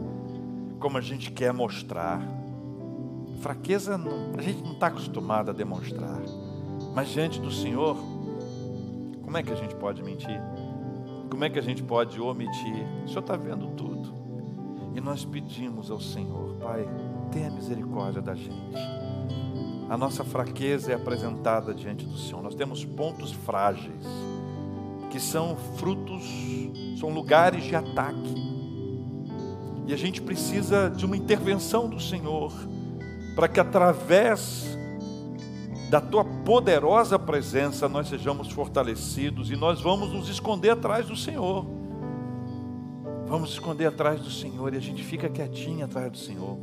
como 0.78 0.98
a 0.98 1.00
gente 1.00 1.30
quer 1.30 1.52
mostrar. 1.52 2.20
Fraqueza 3.40 4.00
a 4.36 4.42
gente 4.42 4.62
não 4.62 4.72
está 4.72 4.88
acostumado 4.88 5.50
a 5.50 5.54
demonstrar. 5.54 6.20
Mas 6.94 7.08
diante 7.08 7.40
do 7.40 7.50
Senhor, 7.50 7.96
como 9.32 9.38
é 9.38 9.42
que 9.42 9.52
a 9.52 9.56
gente 9.56 9.74
pode 9.76 10.02
mentir? 10.02 10.38
Como 11.30 11.42
é 11.42 11.48
que 11.48 11.58
a 11.58 11.62
gente 11.62 11.82
pode 11.82 12.20
omitir? 12.20 12.86
O 13.02 13.08
Senhor 13.08 13.20
está 13.20 13.34
vendo 13.34 13.68
tudo. 13.68 14.12
E 14.94 15.00
nós 15.00 15.24
pedimos 15.24 15.90
ao 15.90 15.98
Senhor, 15.98 16.56
Pai, 16.56 16.86
tenha 17.30 17.50
misericórdia 17.50 18.20
da 18.20 18.34
gente 18.34 18.76
a 19.88 19.96
nossa 19.96 20.24
fraqueza 20.24 20.92
é 20.92 20.94
apresentada 20.94 21.74
diante 21.74 22.06
do 22.06 22.16
Senhor. 22.16 22.42
Nós 22.42 22.54
temos 22.54 22.82
pontos 22.82 23.30
frágeis, 23.30 24.06
que 25.10 25.20
são 25.20 25.54
frutos, 25.76 26.22
são 26.98 27.10
lugares 27.10 27.64
de 27.64 27.76
ataque. 27.76 28.34
E 29.86 29.92
a 29.92 29.96
gente 29.98 30.22
precisa 30.22 30.88
de 30.88 31.04
uma 31.04 31.14
intervenção 31.14 31.90
do 31.90 32.00
Senhor, 32.00 32.50
para 33.36 33.48
que 33.48 33.60
através 33.60 34.71
da 35.92 36.00
tua 36.00 36.24
poderosa 36.24 37.18
presença 37.18 37.86
nós 37.86 38.08
sejamos 38.08 38.50
fortalecidos 38.50 39.50
e 39.50 39.56
nós 39.56 39.82
vamos 39.82 40.10
nos 40.10 40.26
esconder 40.26 40.70
atrás 40.70 41.06
do 41.06 41.14
Senhor. 41.14 41.66
Vamos 43.26 43.50
esconder 43.50 43.88
atrás 43.88 44.18
do 44.18 44.30
Senhor 44.30 44.72
e 44.72 44.78
a 44.78 44.80
gente 44.80 45.04
fica 45.04 45.28
quietinho 45.28 45.84
atrás 45.84 46.10
do 46.10 46.16
Senhor. 46.16 46.58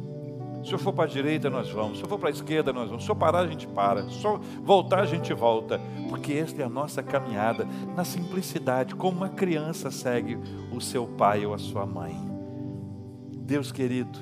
Se 0.65 0.73
eu 0.73 0.79
for 0.79 0.93
para 0.93 1.03
a 1.03 1.07
direita, 1.07 1.47
nós 1.47 1.69
vamos. 1.69 1.99
Se 1.99 2.03
eu 2.03 2.09
for 2.09 2.17
para 2.17 2.29
a 2.29 2.31
esquerda, 2.31 2.73
nós 2.73 2.89
vamos. 2.89 3.05
Se 3.05 3.11
eu 3.11 3.15
parar, 3.15 3.41
a 3.41 3.47
gente 3.47 3.67
para. 3.67 4.09
Se 4.09 4.25
eu 4.25 4.41
voltar, 4.63 5.01
a 5.01 5.05
gente 5.05 5.31
volta. 5.31 5.79
Porque 6.09 6.33
esta 6.33 6.63
é 6.63 6.65
a 6.65 6.69
nossa 6.69 7.03
caminhada 7.03 7.67
na 7.95 8.03
simplicidade, 8.03 8.95
como 8.95 9.17
uma 9.17 9.29
criança 9.29 9.91
segue 9.91 10.39
o 10.75 10.81
seu 10.81 11.05
pai 11.05 11.45
ou 11.45 11.53
a 11.53 11.59
sua 11.59 11.85
mãe. 11.85 12.19
Deus 13.31 13.71
querido, 13.71 14.17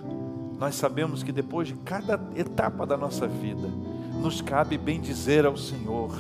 nós 0.60 0.76
sabemos 0.76 1.24
que 1.24 1.32
depois 1.32 1.70
de 1.70 1.76
cada 1.76 2.20
etapa 2.36 2.86
da 2.86 2.98
nossa 2.98 3.26
vida, 3.26 3.70
nos 4.18 4.42
cabe 4.42 4.78
bem 4.78 5.00
dizer 5.00 5.46
ao 5.46 5.56
Senhor, 5.56 6.12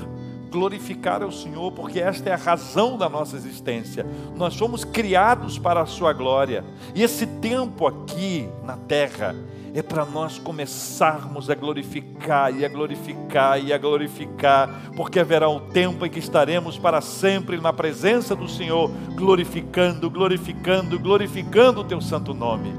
glorificar 0.49 1.21
ao 1.21 1.31
Senhor, 1.31 1.71
porque 1.71 1.99
esta 1.99 2.29
é 2.29 2.33
a 2.33 2.38
razão 2.38 2.97
da 2.97 3.10
nossa 3.10 3.36
existência. 3.36 4.05
Nós 4.36 4.53
somos 4.53 4.83
criados 4.83 5.60
para 5.60 5.81
a 5.81 5.86
Sua 5.86 6.13
glória, 6.13 6.63
e 6.95 7.03
esse 7.03 7.25
tempo 7.25 7.86
aqui 7.86 8.47
na 8.63 8.77
terra 8.77 9.36
é 9.73 9.81
para 9.83 10.05
nós 10.05 10.39
começarmos 10.39 11.49
a 11.49 11.55
glorificar 11.55 12.51
e 12.55 12.65
a 12.65 12.69
glorificar 12.69 13.63
e 13.63 13.71
a 13.71 13.77
glorificar, 13.77 14.91
porque 14.95 15.19
haverá 15.19 15.49
um 15.49 15.60
tempo 15.69 16.05
em 16.05 16.10
que 16.10 16.19
estaremos 16.19 16.77
para 16.77 16.99
sempre 17.01 17.57
na 17.57 17.71
presença 17.71 18.36
do 18.36 18.47
Senhor, 18.47 18.89
glorificando, 19.15 20.10
glorificando, 20.10 20.97
glorificando 20.97 21.81
o 21.81 21.83
teu 21.83 22.01
santo 22.01 22.33
nome. 22.33 22.73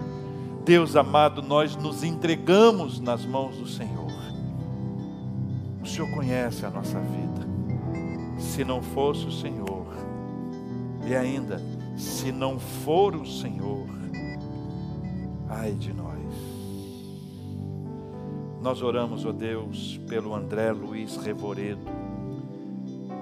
Deus 0.64 0.96
amado, 0.96 1.40
nós 1.40 1.76
nos 1.76 2.02
entregamos 2.02 2.98
nas 3.00 3.24
mãos 3.24 3.56
do 3.56 3.66
Senhor. 3.66 4.27
O 5.88 5.90
Senhor 5.90 6.10
conhece 6.10 6.66
a 6.66 6.70
nossa 6.70 7.00
vida. 7.00 7.48
Se 8.38 8.62
não 8.62 8.82
fosse 8.82 9.24
o 9.24 9.32
Senhor, 9.32 9.86
e 11.06 11.16
ainda, 11.16 11.62
se 11.96 12.30
não 12.30 12.58
for 12.58 13.16
o 13.16 13.24
Senhor, 13.24 13.86
ai 15.48 15.72
de 15.72 15.94
nós. 15.94 16.18
Nós 18.60 18.82
oramos, 18.82 19.24
ó 19.24 19.30
oh 19.30 19.32
Deus, 19.32 19.98
pelo 20.06 20.34
André 20.34 20.72
Luiz 20.72 21.16
Revoredo, 21.16 21.80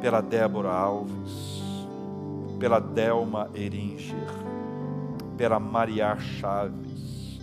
pela 0.00 0.20
Débora 0.20 0.72
Alves, 0.72 1.62
pela 2.59 2.81
Delma 2.81 3.48
Eringer, 3.55 4.35
pela 5.37 5.61
Maria 5.61 6.16
Chaves, 6.18 7.40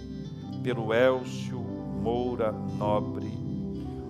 pelo 0.61 0.93
Elcio 0.93 1.61
Moura 2.01 2.51
Nobre. 2.51 3.42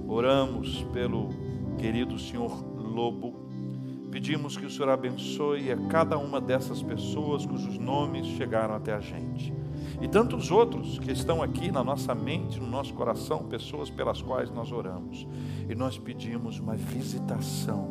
Oramos 0.07 0.83
pelo 0.93 1.29
querido 1.77 2.17
senhor 2.19 2.63
Lobo. 2.75 3.41
Pedimos 4.11 4.55
que 4.55 4.65
o 4.65 4.69
Senhor 4.69 4.89
abençoe 4.89 5.71
a 5.71 5.77
cada 5.87 6.19
uma 6.19 6.39
dessas 6.39 6.83
pessoas 6.83 7.45
cujos 7.45 7.79
nomes 7.79 8.27
chegaram 8.27 8.75
até 8.75 8.93
a 8.93 8.99
gente 8.99 9.51
e 10.01 10.07
tantos 10.07 10.51
outros 10.51 10.99
que 10.99 11.11
estão 11.11 11.41
aqui 11.41 11.71
na 11.71 11.83
nossa 11.83 12.13
mente, 12.13 12.59
no 12.59 12.67
nosso 12.67 12.93
coração, 12.93 13.43
pessoas 13.43 13.89
pelas 13.89 14.21
quais 14.21 14.51
nós 14.51 14.71
oramos. 14.71 15.27
E 15.69 15.75
nós 15.75 15.97
pedimos 15.97 16.59
uma 16.59 16.75
visitação, 16.75 17.87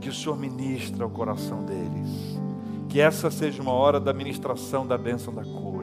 que 0.00 0.08
o 0.08 0.14
Senhor 0.14 0.36
ministra 0.36 1.04
ao 1.04 1.10
coração 1.10 1.64
deles, 1.64 2.40
que 2.88 3.00
essa 3.00 3.30
seja 3.30 3.62
uma 3.62 3.72
hora 3.72 3.98
da 3.98 4.12
ministração 4.12 4.86
da 4.86 4.96
bênção 4.96 5.34
da 5.34 5.42
cura 5.42 5.79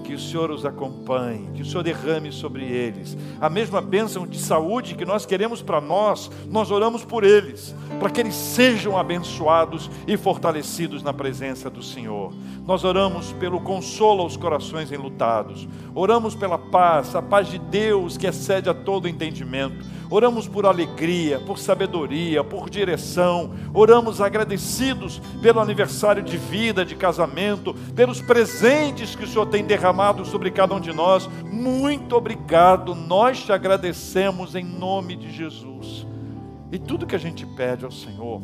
que 0.00 0.14
o 0.14 0.18
Senhor 0.18 0.50
os 0.50 0.64
acompanhe, 0.64 1.48
que 1.54 1.62
o 1.62 1.64
Senhor 1.64 1.82
derrame 1.82 2.32
sobre 2.32 2.64
eles. 2.64 3.16
A 3.40 3.48
mesma 3.48 3.80
bênção 3.80 4.26
de 4.26 4.38
saúde 4.38 4.94
que 4.94 5.04
nós 5.04 5.24
queremos 5.24 5.62
para 5.62 5.80
nós, 5.80 6.30
nós 6.48 6.70
oramos 6.70 7.04
por 7.04 7.24
eles, 7.24 7.74
para 7.98 8.10
que 8.10 8.20
eles 8.20 8.34
sejam 8.34 8.98
abençoados 8.98 9.90
e 10.06 10.16
fortalecidos 10.16 11.02
na 11.02 11.12
presença 11.12 11.70
do 11.70 11.82
Senhor. 11.82 12.32
Nós 12.66 12.84
oramos 12.84 13.32
pelo 13.34 13.60
consolo 13.60 14.22
aos 14.22 14.36
corações 14.36 14.92
enlutados, 14.92 15.68
oramos 15.94 16.34
pela 16.34 16.58
paz, 16.58 17.14
a 17.14 17.22
paz 17.22 17.48
de 17.48 17.58
Deus 17.58 18.16
que 18.16 18.26
excede 18.26 18.68
a 18.68 18.74
todo 18.74 19.08
entendimento 19.08 19.99
oramos 20.10 20.48
por 20.48 20.66
alegria, 20.66 21.38
por 21.38 21.56
sabedoria, 21.56 22.42
por 22.42 22.68
direção, 22.68 23.52
oramos 23.72 24.20
agradecidos 24.20 25.22
pelo 25.40 25.60
aniversário 25.60 26.22
de 26.22 26.36
vida, 26.36 26.84
de 26.84 26.96
casamento, 26.96 27.72
pelos 27.94 28.20
presentes 28.20 29.14
que 29.14 29.24
o 29.24 29.28
Senhor 29.28 29.46
tem 29.46 29.64
derramado 29.64 30.24
sobre 30.24 30.50
cada 30.50 30.74
um 30.74 30.80
de 30.80 30.92
nós. 30.92 31.28
Muito 31.44 32.16
obrigado, 32.16 32.94
nós 32.94 33.44
te 33.44 33.52
agradecemos 33.52 34.56
em 34.56 34.64
nome 34.64 35.14
de 35.14 35.30
Jesus. 35.30 36.06
E 36.72 36.78
tudo 36.78 37.06
que 37.06 37.14
a 37.14 37.18
gente 37.18 37.46
pede 37.46 37.84
ao 37.84 37.92
Senhor, 37.92 38.42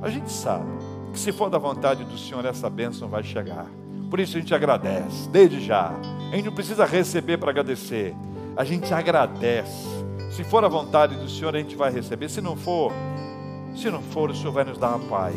a 0.00 0.08
gente 0.08 0.32
sabe 0.32 0.70
que 1.12 1.18
se 1.18 1.30
for 1.30 1.50
da 1.50 1.58
vontade 1.58 2.04
do 2.04 2.16
Senhor, 2.16 2.44
essa 2.46 2.70
bênção 2.70 3.08
vai 3.08 3.22
chegar. 3.22 3.66
Por 4.08 4.18
isso 4.18 4.36
a 4.36 4.40
gente 4.40 4.54
agradece, 4.54 5.28
desde 5.28 5.60
já. 5.60 5.92
A 6.32 6.36
gente 6.36 6.46
não 6.46 6.54
precisa 6.54 6.86
receber 6.86 7.36
para 7.36 7.50
agradecer, 7.50 8.14
a 8.56 8.64
gente 8.64 8.92
agradece 8.92 10.09
se 10.30 10.44
for 10.44 10.64
a 10.64 10.68
vontade 10.68 11.16
do 11.16 11.28
Senhor, 11.28 11.54
a 11.54 11.58
gente 11.58 11.76
vai 11.76 11.90
receber. 11.90 12.28
Se 12.28 12.40
não 12.40 12.56
for, 12.56 12.92
se 13.74 13.90
não 13.90 14.00
for, 14.00 14.30
o 14.30 14.34
Senhor 14.34 14.52
vai 14.52 14.64
nos 14.64 14.78
dar 14.78 14.94
a 14.94 14.98
paz. 14.98 15.34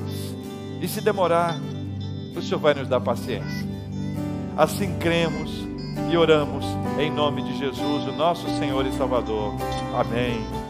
E 0.82 0.88
se 0.88 1.02
demorar, 1.02 1.56
o 2.36 2.42
Senhor 2.42 2.60
vai 2.60 2.74
nos 2.74 2.88
dar 2.88 3.02
paciência. 3.02 3.68
Assim 4.56 4.98
cremos 5.00 5.52
e 6.12 6.18
oramos 6.18 6.66
em 7.00 7.12
nome 7.12 7.42
de 7.42 7.58
Jesus, 7.58 8.08
o 8.08 8.12
nosso 8.12 8.48
Senhor 8.60 8.86
e 8.86 8.92
Salvador. 8.94 9.54
Amém. 9.96 10.63